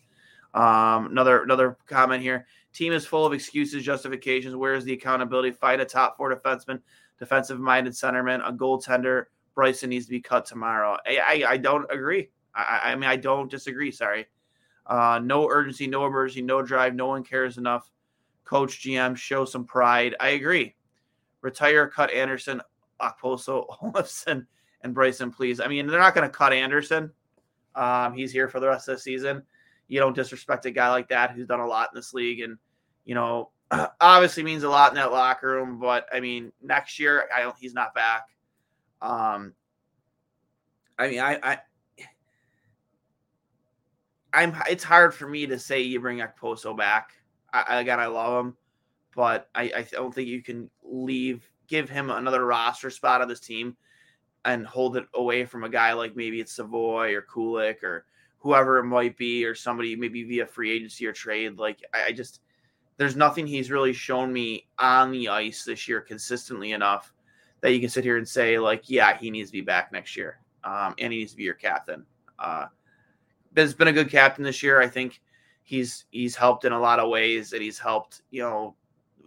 Um, 0.54 1.06
another 1.06 1.42
another 1.42 1.76
comment 1.86 2.22
here. 2.22 2.46
Team 2.76 2.92
is 2.92 3.06
full 3.06 3.24
of 3.24 3.32
excuses, 3.32 3.82
justifications. 3.82 4.54
Where 4.54 4.74
is 4.74 4.84
the 4.84 4.92
accountability? 4.92 5.50
Fight 5.50 5.80
a 5.80 5.84
top 5.86 6.18
four 6.18 6.30
defenseman, 6.30 6.82
defensive 7.18 7.58
minded 7.58 7.94
centerman, 7.94 8.46
a 8.46 8.52
goaltender. 8.52 9.24
Bryson 9.54 9.88
needs 9.88 10.04
to 10.04 10.10
be 10.10 10.20
cut 10.20 10.44
tomorrow. 10.44 10.98
I, 11.06 11.42
I, 11.46 11.52
I 11.52 11.56
don't 11.56 11.90
agree. 11.90 12.28
I, 12.54 12.80
I 12.84 12.94
mean, 12.94 13.08
I 13.08 13.16
don't 13.16 13.50
disagree. 13.50 13.90
Sorry. 13.90 14.26
Uh, 14.84 15.18
no 15.24 15.48
urgency, 15.48 15.86
no 15.86 16.04
emergency, 16.04 16.42
no 16.42 16.60
drive. 16.60 16.94
No 16.94 17.06
one 17.06 17.24
cares 17.24 17.56
enough. 17.56 17.90
Coach 18.44 18.80
GM, 18.80 19.16
show 19.16 19.46
some 19.46 19.64
pride. 19.64 20.14
I 20.20 20.30
agree. 20.30 20.74
Retire, 21.40 21.88
cut 21.88 22.10
Anderson. 22.10 22.60
Okposo, 23.00 23.66
Olofsson, 23.82 24.44
and 24.82 24.92
Bryson, 24.92 25.30
please. 25.30 25.60
I 25.60 25.68
mean, 25.68 25.86
they're 25.86 25.98
not 25.98 26.14
going 26.14 26.28
to 26.28 26.36
cut 26.36 26.52
Anderson. 26.52 27.10
Um, 27.74 28.12
he's 28.12 28.32
here 28.32 28.48
for 28.48 28.60
the 28.60 28.68
rest 28.68 28.86
of 28.88 28.96
the 28.96 29.00
season. 29.00 29.42
You 29.88 29.98
don't 29.98 30.14
disrespect 30.14 30.66
a 30.66 30.70
guy 30.70 30.90
like 30.90 31.08
that 31.08 31.30
who's 31.30 31.46
done 31.46 31.60
a 31.60 31.66
lot 31.66 31.88
in 31.90 31.98
this 31.98 32.12
league, 32.12 32.40
and 32.40 32.58
you 33.06 33.14
know, 33.14 33.50
obviously 34.00 34.42
means 34.42 34.64
a 34.64 34.68
lot 34.68 34.90
in 34.90 34.96
that 34.96 35.12
locker 35.12 35.48
room. 35.48 35.78
But 35.80 36.06
I 36.12 36.20
mean, 36.20 36.52
next 36.62 36.98
year, 36.98 37.24
I 37.34 37.40
don't. 37.40 37.56
He's 37.58 37.72
not 37.72 37.94
back. 37.94 38.26
Um, 39.00 39.54
I 40.98 41.08
mean, 41.08 41.20
I, 41.20 41.38
I 41.42 41.58
I'm 44.34 44.54
it's 44.68 44.84
hard 44.84 45.14
for 45.14 45.26
me 45.26 45.46
to 45.46 45.58
say 45.58 45.80
you 45.80 46.00
bring 46.00 46.18
Okposo 46.18 46.76
back. 46.76 47.12
I, 47.52 47.80
again, 47.80 47.98
I 47.98 48.06
love 48.06 48.44
him, 48.44 48.56
but 49.14 49.48
I, 49.54 49.72
I 49.74 49.86
don't 49.90 50.14
think 50.14 50.28
you 50.28 50.42
can 50.42 50.68
leave 50.84 51.48
give 51.68 51.88
him 51.88 52.10
another 52.10 52.44
roster 52.44 52.90
spot 52.90 53.22
on 53.22 53.28
this 53.28 53.40
team 53.40 53.76
and 54.44 54.66
hold 54.66 54.96
it 54.96 55.06
away 55.14 55.44
from 55.44 55.64
a 55.64 55.68
guy 55.68 55.92
like 55.92 56.14
maybe 56.14 56.40
it's 56.40 56.52
Savoie 56.54 57.12
or 57.14 57.22
Kulich 57.22 57.82
or 57.82 58.04
whoever 58.38 58.78
it 58.78 58.84
might 58.84 59.16
be, 59.16 59.44
or 59.44 59.54
somebody 59.54 59.96
maybe 59.96 60.22
via 60.22 60.46
free 60.46 60.70
agency 60.70 61.06
or 61.06 61.12
trade. 61.12 61.58
Like 61.58 61.82
I, 61.94 62.08
I 62.08 62.12
just 62.12 62.40
there's 62.96 63.16
nothing 63.16 63.46
he's 63.46 63.70
really 63.70 63.92
shown 63.92 64.32
me 64.32 64.66
on 64.78 65.10
the 65.10 65.28
ice 65.28 65.64
this 65.64 65.86
year 65.86 66.00
consistently 66.00 66.72
enough 66.72 67.12
that 67.60 67.72
you 67.72 67.80
can 67.80 67.88
sit 67.88 68.04
here 68.04 68.16
and 68.16 68.28
say 68.28 68.58
like, 68.58 68.88
yeah, 68.88 69.16
he 69.16 69.30
needs 69.30 69.50
to 69.50 69.52
be 69.52 69.60
back 69.60 69.92
next 69.92 70.16
year, 70.16 70.40
um, 70.64 70.94
and 70.98 71.12
he 71.12 71.20
needs 71.20 71.32
to 71.32 71.36
be 71.36 71.44
your 71.44 71.54
captain. 71.54 72.04
Uh, 72.38 72.66
has 73.56 73.74
been 73.74 73.88
a 73.88 73.92
good 73.92 74.10
captain 74.10 74.44
this 74.44 74.62
year. 74.62 74.80
I 74.80 74.88
think 74.88 75.20
he's 75.62 76.04
he's 76.10 76.36
helped 76.36 76.64
in 76.64 76.72
a 76.72 76.78
lot 76.78 76.98
of 76.98 77.10
ways, 77.10 77.52
and 77.52 77.62
he's 77.62 77.78
helped 77.78 78.22
you 78.30 78.42
know 78.42 78.76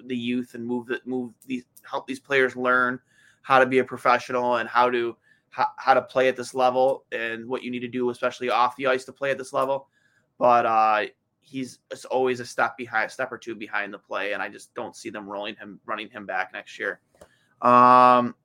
the 0.06 0.16
youth 0.16 0.56
and 0.56 0.66
move 0.66 0.88
the 0.88 1.02
move 1.06 1.34
these 1.46 1.66
help 1.84 2.08
these 2.08 2.20
players 2.20 2.56
learn 2.56 3.00
how 3.42 3.60
to 3.60 3.66
be 3.66 3.80
a 3.80 3.84
professional 3.84 4.58
and 4.58 4.70
how 4.70 4.90
to 4.90 5.16
how, 5.50 5.68
how 5.78 5.94
to 5.94 6.02
play 6.02 6.28
at 6.28 6.36
this 6.36 6.54
level 6.54 7.06
and 7.12 7.48
what 7.48 7.64
you 7.64 7.72
need 7.72 7.80
to 7.80 7.88
do, 7.88 8.10
especially 8.10 8.50
off 8.50 8.76
the 8.76 8.88
ice, 8.88 9.04
to 9.06 9.12
play 9.12 9.32
at 9.32 9.38
this 9.38 9.54
level. 9.54 9.88
But 10.38 10.66
uh, 10.66 11.06
he's 11.42 11.80
always 12.10 12.40
a 12.40 12.46
step 12.46 12.78
behind, 12.78 13.10
a 13.10 13.14
step 13.14 13.32
or 13.32 13.38
two 13.38 13.56
behind 13.56 13.94
the 13.94 13.98
play, 13.98 14.34
and 14.34 14.42
I 14.42 14.50
just 14.50 14.74
don't 14.76 14.96
see 14.96 15.10
them 15.10 15.28
rolling 15.28 15.56
him, 15.56 15.80
running 15.86 16.10
him 16.10 16.26
back 16.26 16.52
next 16.54 16.78
year. 16.78 17.00
Um, 17.62 18.36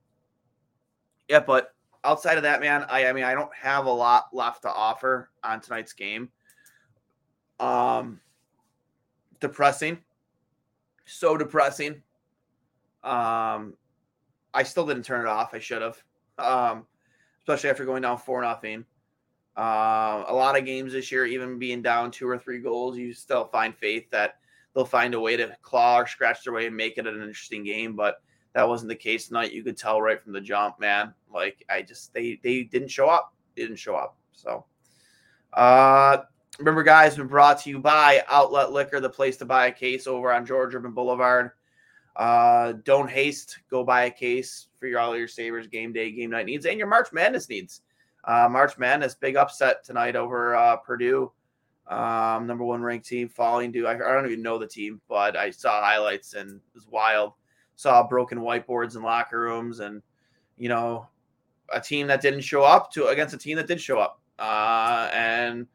yeah, 1.29 1.41
but 1.41 1.75
outside 2.05 2.37
of 2.37 2.43
that, 2.43 2.61
man, 2.61 2.85
I, 2.89 3.07
I 3.07 3.13
mean, 3.13 3.25
I 3.25 3.35
don't 3.35 3.55
have 3.55 3.87
a 3.87 3.93
lot 3.93 4.27
left 4.33 4.63
to 4.63 4.73
offer 4.73 5.31
on 5.43 5.61
tonight's 5.61 5.93
game. 5.93 6.31
Um, 7.61 8.21
depressing, 9.41 9.99
so 11.05 11.37
depressing. 11.37 12.03
Um, 13.03 13.75
I 14.55 14.63
still 14.63 14.87
didn't 14.87 15.05
turn 15.05 15.21
it 15.21 15.29
off. 15.29 15.53
I 15.53 15.59
should 15.59 15.83
have, 15.83 16.03
um, 16.39 16.87
especially 17.41 17.71
after 17.71 17.85
going 17.85 18.03
down 18.03 18.19
four 18.19 18.43
nothing. 18.43 18.85
Uh, 19.57 20.25
a 20.27 20.35
lot 20.35 20.59
of 20.59 20.65
games 20.65 20.93
this 20.93 21.13
year, 21.13 21.27
even 21.27 21.59
being 21.59 21.81
down 21.81 22.11
two 22.11 22.29
or 22.29 22.39
three 22.39 22.61
goals, 22.61 22.99
you 22.99 23.13
still 23.13 23.45
find 23.45 23.77
faith 23.77 24.11
that 24.11 24.37
they'll 24.75 24.85
find 24.85 25.15
a 25.15 25.21
way 25.21 25.37
to 25.37 25.57
claw 25.63 26.01
or 26.01 26.07
scratch 26.07 26.45
their 26.45 26.53
way 26.53 26.67
and 26.67 26.77
make 26.77 26.99
it 26.99 27.07
an 27.07 27.15
interesting 27.15 27.63
game. 27.63 27.95
But 27.95 28.21
that 28.55 28.69
wasn't 28.69 28.89
the 28.89 28.97
case 28.97 29.29
tonight. 29.29 29.53
You 29.53 29.63
could 29.63 29.77
tell 29.77 30.01
right 30.01 30.23
from 30.23 30.33
the 30.33 30.41
jump, 30.41 30.81
man. 30.81 31.13
Like 31.33 31.65
I 31.69 31.83
just 31.83 32.15
they 32.15 32.41
they 32.43 32.63
didn't 32.63 32.89
show 32.89 33.09
up. 33.09 33.35
They 33.55 33.63
didn't 33.63 33.79
show 33.79 33.97
up. 33.97 34.17
So 34.33 34.65
uh 35.53 36.19
remember 36.59 36.83
guys 36.83 37.17
been 37.17 37.27
brought 37.27 37.61
to 37.61 37.71
you 37.71 37.81
by 37.81 38.23
Outlet 38.29 38.73
Liquor, 38.73 39.01
the 39.01 39.11
place 39.11 39.37
to 39.39 39.45
buy 39.45 39.67
a 39.67 39.73
case 39.73 40.07
over 40.07 40.33
on 40.33 40.47
George 40.47 40.75
Urban 40.75 40.93
Boulevard. 40.93 41.51
Uh 42.17 42.75
don't 42.85 43.11
haste, 43.11 43.59
go 43.69 43.83
buy 43.85 44.05
a 44.05 44.11
case 44.11 44.69
for 44.79 44.87
your 44.87 45.01
all 45.01 45.17
your 45.17 45.29
Sabres 45.29 45.67
game 45.67 45.93
day, 45.93 46.13
game 46.13 46.31
night 46.31 46.47
needs, 46.47 46.67
and 46.67 46.79
your 46.79 46.89
March 46.89 47.13
Madness 47.13 47.49
needs. 47.49 47.83
Uh, 48.27 48.49
March 48.51 48.79
Madness, 48.79 49.15
big 49.15 49.37
upset 49.37 49.85
tonight 49.85 50.17
over 50.17 50.57
uh, 50.57 50.77
Purdue, 50.77 51.31
um, 51.87 52.47
number 52.47 52.65
one 52.65 52.83
ranked 52.83 53.07
team, 53.07 53.29
falling 53.29 53.73
to 53.73 53.87
I, 53.87 53.93
I 53.93 54.15
don't 54.15 54.27
even 54.27 54.43
know 54.43 54.59
the 54.59 54.67
team, 54.67 55.01
but 55.09 55.37
I 55.37 55.51
saw 55.51 55.83
highlights 55.83 56.35
and 56.35 56.57
it 56.57 56.75
was 56.75 56.87
wild. 56.89 57.33
Saw 57.77 58.07
broken 58.07 58.39
whiteboards 58.39 58.97
in 58.97 59.03
locker 59.03 59.41
rooms, 59.41 59.81
and 59.81 60.01
you 60.57 60.69
know, 60.69 61.09
a 61.73 61.81
team 61.81 62.07
that 62.07 62.23
didn't 62.23 62.43
show 62.43 62.63
up 62.63 62.91
to 62.93 63.09
against 63.09 63.35
a 63.35 63.39
team 63.39 63.57
that 63.57 63.67
did 63.67 63.81
show 63.81 63.99
up 63.99 64.21
uh, 64.39 65.11
and 65.13 65.67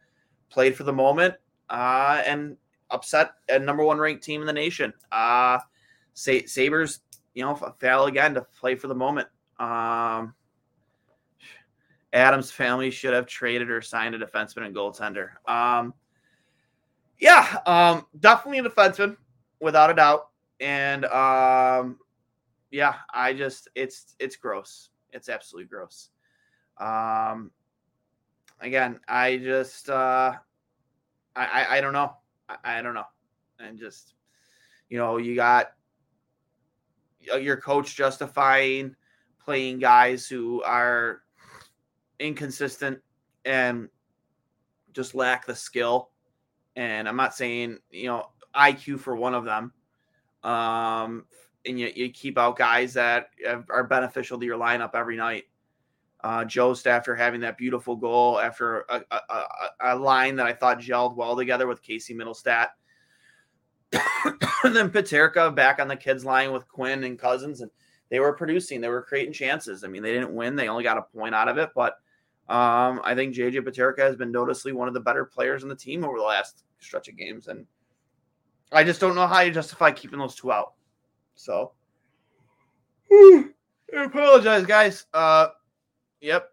played 0.49 0.75
for 0.75 0.83
the 0.83 0.93
moment 0.93 1.35
uh, 1.69 2.21
and 2.25 2.57
upset 2.89 3.31
a 3.49 3.59
number 3.59 3.83
one 3.83 3.97
ranked 3.97 4.23
team 4.23 4.41
in 4.41 4.47
the 4.47 4.53
nation. 4.53 4.93
Uh, 5.11 5.59
Sabres, 6.13 7.01
you 7.33 7.43
know, 7.43 7.55
fail 7.79 8.05
again 8.05 8.33
to 8.33 8.41
play 8.59 8.75
for 8.75 8.87
the 8.87 8.95
moment. 8.95 9.27
Um, 9.59 10.33
Adams' 12.13 12.51
family 12.51 12.89
should 12.89 13.13
have 13.13 13.27
traded 13.27 13.69
or 13.69 13.81
signed 13.81 14.15
a 14.15 14.19
defenseman 14.19 14.65
and 14.65 14.75
goaltender. 14.75 15.29
Um, 15.47 15.93
yeah, 17.19 17.59
um, 17.65 18.05
definitely 18.19 18.59
a 18.59 18.63
defenseman, 18.63 19.17
without 19.59 19.89
a 19.89 19.93
doubt. 19.93 20.29
And 20.59 21.05
um, 21.05 21.99
yeah, 22.71 22.95
I 23.13 23.33
just 23.33 23.67
it's 23.75 24.15
it's 24.19 24.35
gross. 24.35 24.89
It's 25.11 25.29
absolutely 25.29 25.69
gross. 25.69 26.09
Um, 26.77 27.51
again, 28.59 28.99
I 29.07 29.37
just 29.37 29.89
uh, 29.89 30.33
I, 31.35 31.45
I 31.45 31.77
I 31.77 31.81
don't 31.81 31.93
know. 31.93 32.13
I, 32.47 32.57
I 32.63 32.81
don't 32.81 32.93
know, 32.93 33.07
and 33.59 33.77
just 33.77 34.13
you 34.89 34.97
know, 34.97 35.17
you 35.17 35.35
got 35.35 35.71
your 37.19 37.57
coach 37.57 37.95
justifying 37.95 38.95
playing 39.43 39.79
guys 39.79 40.27
who 40.27 40.61
are 40.63 41.21
inconsistent 42.19 42.99
and 43.45 43.89
just 44.93 45.15
lack 45.15 45.45
the 45.45 45.55
skill. 45.55 46.09
And 46.75 47.07
I'm 47.07 47.15
not 47.15 47.35
saying, 47.35 47.79
you 47.91 48.07
know, 48.07 48.29
IQ 48.55 48.99
for 48.99 49.15
one 49.15 49.33
of 49.33 49.45
them. 49.45 49.73
Um, 50.43 51.25
and 51.65 51.79
you, 51.79 51.91
you 51.93 52.09
keep 52.09 52.37
out 52.37 52.57
guys 52.57 52.93
that 52.93 53.29
are 53.69 53.83
beneficial 53.83 54.39
to 54.39 54.45
your 54.45 54.57
lineup 54.57 54.91
every 54.95 55.17
night. 55.17 55.45
Uh, 56.21 56.43
Jost, 56.43 56.85
after 56.85 57.15
having 57.15 57.41
that 57.41 57.57
beautiful 57.57 57.95
goal, 57.95 58.39
after 58.39 58.81
a, 58.89 59.01
a, 59.09 59.43
a, 59.81 59.95
line 59.95 60.35
that 60.35 60.45
I 60.45 60.51
thought 60.51 60.79
gelled 60.79 61.15
well 61.15 61.35
together 61.37 61.65
with 61.65 61.81
Casey 61.81 62.13
Mittelstadt. 62.13 62.67
and 63.93 64.01
then 64.75 64.89
Peterka 64.89 65.55
back 65.55 65.79
on 65.79 65.87
the 65.87 65.95
kids' 65.95 66.25
line 66.25 66.51
with 66.51 66.67
Quinn 66.67 67.05
and 67.05 67.17
Cozens, 67.17 67.61
and 67.61 67.71
they 68.09 68.19
were 68.19 68.33
producing, 68.33 68.81
they 68.81 68.89
were 68.89 69.01
creating 69.01 69.31
chances. 69.31 69.85
I 69.85 69.87
mean, 69.87 70.03
they 70.03 70.11
didn't 70.11 70.33
win, 70.35 70.57
they 70.57 70.67
only 70.67 70.83
got 70.83 70.97
a 70.97 71.03
point 71.03 71.33
out 71.33 71.47
of 71.47 71.57
it, 71.57 71.69
but 71.73 71.95
um, 72.49 72.99
I 73.03 73.13
think 73.13 73.35
JJ 73.35 73.57
Peterka 73.59 73.99
has 73.99 74.15
been 74.15 74.31
noticeably 74.31 74.73
one 74.73 74.87
of 74.87 74.95
the 74.95 74.99
better 74.99 75.23
players 75.23 75.61
on 75.61 75.69
the 75.69 75.75
team 75.75 76.03
over 76.03 76.17
the 76.17 76.23
last 76.23 76.63
stretch 76.79 77.07
of 77.07 77.15
games, 77.15 77.47
and 77.47 77.67
I 78.71 78.83
just 78.83 78.99
don't 78.99 79.13
know 79.13 79.27
how 79.27 79.41
you 79.41 79.51
justify 79.51 79.91
keeping 79.91 80.17
those 80.17 80.33
two 80.33 80.51
out. 80.51 80.73
So, 81.35 81.73
I 83.11 83.43
apologize, 83.93 84.65
guys. 84.65 85.05
Uh, 85.13 85.49
yep, 86.21 86.49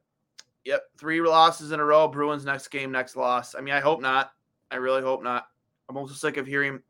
yep, 0.67 0.83
three 0.99 1.23
losses 1.23 1.73
in 1.73 1.81
a 1.81 1.85
row. 1.85 2.09
Bruins 2.09 2.45
next 2.45 2.69
game, 2.69 2.93
next 2.93 3.17
loss. 3.17 3.55
I 3.55 3.63
mean, 3.63 3.73
I 3.73 3.81
hope 3.81 4.03
not. 4.03 4.33
I 4.71 4.77
really 4.77 5.03
hope 5.03 5.23
not. 5.23 5.47
I'm 5.89 5.97
also 5.97 6.13
sick 6.13 6.37
of 6.37 6.47
hearing 6.47 6.81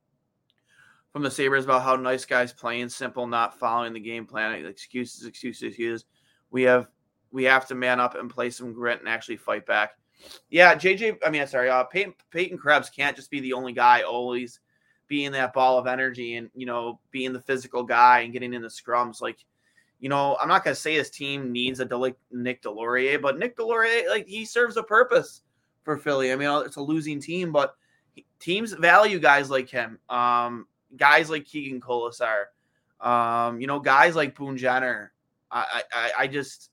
from 1.13 1.23
the 1.23 1.31
Sabres 1.31 1.65
about 1.65 1.83
how 1.83 1.95
nice 1.95 2.25
guys 2.25 2.53
playing 2.53 2.89
simple, 2.89 3.29
not 3.29 3.57
following 3.57 3.93
the 3.93 4.01
game 4.01 4.27
plan. 4.27 4.67
Excuses, 4.67 5.27
excuses, 5.27 5.63
excuses. 5.63 6.07
We 6.51 6.65
have 6.65 6.89
we 7.31 7.45
have 7.45 7.67
to 7.69 7.75
man 7.75 8.01
up 8.01 8.15
and 8.15 8.31
play 8.31 8.51
some 8.51 8.73
grit 8.73 9.01
and 9.01 9.09
actually 9.09 9.37
fight 9.37 9.67
back. 9.67 9.97
Yeah, 10.49 10.75
JJ. 10.75 11.19
I 11.25 11.31
mean, 11.31 11.47
sorry, 11.47 11.69
uh, 11.69 11.85
Peyton, 11.85 12.15
Peyton 12.31 12.59
Krebs 12.59 12.91
can't 12.91 13.17
just 13.17 13.31
be 13.31 13.41
the 13.41 13.53
only 13.53 13.73
guy 13.73 14.03
always 14.03 14.61
being 15.09 15.33
that 15.33 15.53
ball 15.53 15.79
of 15.79 15.87
energy 15.87 16.35
and 16.35 16.51
you 16.55 16.67
know 16.67 16.99
being 17.11 17.33
the 17.33 17.41
physical 17.41 17.83
guy 17.83 18.21
and 18.21 18.33
getting 18.33 18.55
in 18.55 18.63
the 18.63 18.69
scrums. 18.69 19.21
Like, 19.21 19.39
you 20.01 20.09
know, 20.09 20.37
I'm 20.41 20.49
not 20.49 20.65
gonna 20.65 20.75
say 20.75 20.95
his 20.95 21.11
team 21.11 21.53
needs 21.53 21.81
a 21.81 21.85
Del- 21.85 22.13
Nick 22.31 22.63
Deslauriers, 22.63 23.21
but 23.21 23.39
Nick 23.39 23.57
Deslauriers, 23.57 24.09
like, 24.09 24.27
he 24.27 24.45
serves 24.45 24.77
a 24.77 24.83
purpose 24.83 25.43
for 25.85 25.97
Philly. 25.97 26.33
I 26.33 26.37
mean, 26.37 26.51
it's 26.65 26.77
a 26.77 26.83
losing 26.83 27.21
team, 27.21 27.53
but 27.53 27.77
teams 28.41 28.73
value 28.73 29.19
guys 29.19 29.51
like 29.51 29.69
him. 29.69 29.99
Um, 30.09 30.67
guys 30.97 31.31
like 31.31 31.45
Keegan 31.45 31.81
Kolesar. 31.81 32.47
Um, 33.01 33.61
you 33.61 33.67
know, 33.67 33.79
guys 33.79 34.17
like 34.17 34.35
Boone 34.35 34.57
Jenner. 34.57 35.13
I, 35.51 35.83
I, 35.93 36.11
I 36.21 36.27
just 36.27 36.71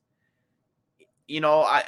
you 1.28 1.42
know, 1.42 1.62
I 1.62 1.84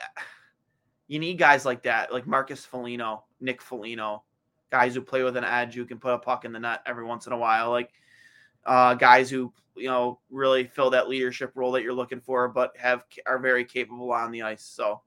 you 1.08 1.20
need 1.20 1.38
guys 1.38 1.66
like 1.66 1.84
that, 1.84 2.12
like 2.12 2.26
Marcus 2.26 2.66
Foligno, 2.66 3.26
Nick 3.40 3.62
Foligno, 3.62 4.24
guys 4.72 4.96
who 4.96 5.02
play 5.02 5.24
with 5.24 5.38
an 5.38 5.44
edge 5.44 5.76
who 5.76 5.86
can 5.86 6.00
put 6.00 6.14
a 6.14 6.20
puck 6.20 6.46
in 6.46 6.52
the 6.52 6.60
net 6.60 6.82
every 6.86 7.04
once 7.04 7.28
in 7.28 7.34
a 7.34 7.38
while, 7.38 7.70
like 7.70 7.92
uh, 8.66 8.94
guys 8.94 9.30
who 9.30 9.54
you 9.76 9.88
know 9.88 10.20
really 10.30 10.66
fill 10.66 10.90
that 10.90 11.10
leadership 11.10 11.52
role 11.56 11.72
that 11.74 11.84
you're 11.84 11.94
looking 11.94 12.22
for, 12.22 12.48
but 12.48 12.76
have 12.78 13.04
are 13.26 13.40
very 13.40 13.66
capable 13.66 14.12
on 14.12 14.32
the 14.32 14.42
ice. 14.42 14.64
So 14.64 15.02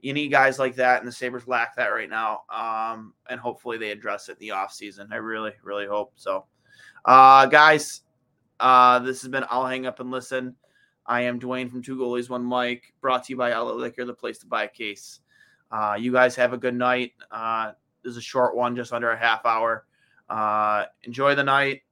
you 0.00 0.12
need 0.12 0.28
guys 0.28 0.58
like 0.58 0.76
that, 0.76 0.98
and 0.98 1.08
the 1.08 1.12
Sabres 1.12 1.48
lack 1.48 1.74
that 1.76 1.88
right 1.88 2.10
now. 2.10 2.42
Um, 2.50 3.14
and 3.28 3.40
hopefully 3.40 3.78
they 3.78 3.90
address 3.90 4.28
it 4.28 4.36
in 4.40 4.48
the 4.48 4.54
offseason. 4.54 5.10
I 5.10 5.16
really, 5.16 5.52
really 5.62 5.86
hope 5.86 6.12
so. 6.16 6.44
Uh, 7.04 7.46
guys, 7.46 8.02
uh, 8.60 8.98
this 8.98 9.22
has 9.22 9.30
been 9.30 9.44
I'll 9.50 9.66
hang 9.66 9.86
up 9.86 10.00
and 10.00 10.10
listen. 10.10 10.54
I 11.06 11.22
am 11.22 11.38
Duane 11.38 11.68
from 11.68 11.82
Two 11.82 11.96
Goalies 11.96 12.30
One 12.30 12.48
Mic, 12.48 12.94
brought 13.00 13.24
to 13.24 13.32
you 13.32 13.36
by 13.36 13.52
Outlet 13.52 13.76
Liquor, 13.76 14.04
the 14.04 14.14
place 14.14 14.38
to 14.38 14.46
buy 14.46 14.64
a 14.64 14.68
case. 14.68 15.20
Uh, 15.70 15.96
you 15.98 16.12
guys 16.12 16.34
have 16.36 16.52
a 16.52 16.58
good 16.58 16.74
night. 16.74 17.12
Uh, 17.30 17.72
this 18.02 18.12
is 18.12 18.16
a 18.16 18.22
short 18.22 18.56
one, 18.56 18.76
just 18.76 18.92
under 18.92 19.10
a 19.10 19.18
half 19.18 19.44
hour. 19.44 19.86
Uh, 20.28 20.84
enjoy 21.02 21.34
the 21.34 21.44
night. 21.44 21.82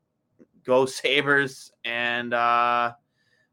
Go 0.64 0.86
Sabres. 0.86 1.72
And 1.84 2.32
uh, 2.32 2.92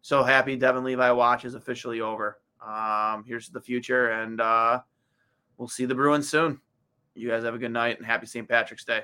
so 0.02 0.24
happy 0.24 0.56
Devon 0.56 0.84
Levi 0.84 1.12
watch 1.12 1.46
is 1.46 1.56
officially 1.56 2.02
over. 2.02 2.40
Um, 2.66 3.24
here's 3.26 3.50
the 3.50 3.62
future, 3.62 4.12
and 4.12 4.42
uh, 4.42 4.82
we'll 5.58 5.68
see 5.68 5.86
the 5.86 5.96
Bruins 5.96 6.30
soon. 6.30 6.60
You 7.16 7.30
guys 7.30 7.44
have 7.44 7.56
a 7.56 7.60
good 7.60 7.72
night 7.72 7.98
and 7.98 8.06
happy 8.06 8.26
St. 8.26 8.48
Patrick's 8.48 8.86
Day. 8.86 9.04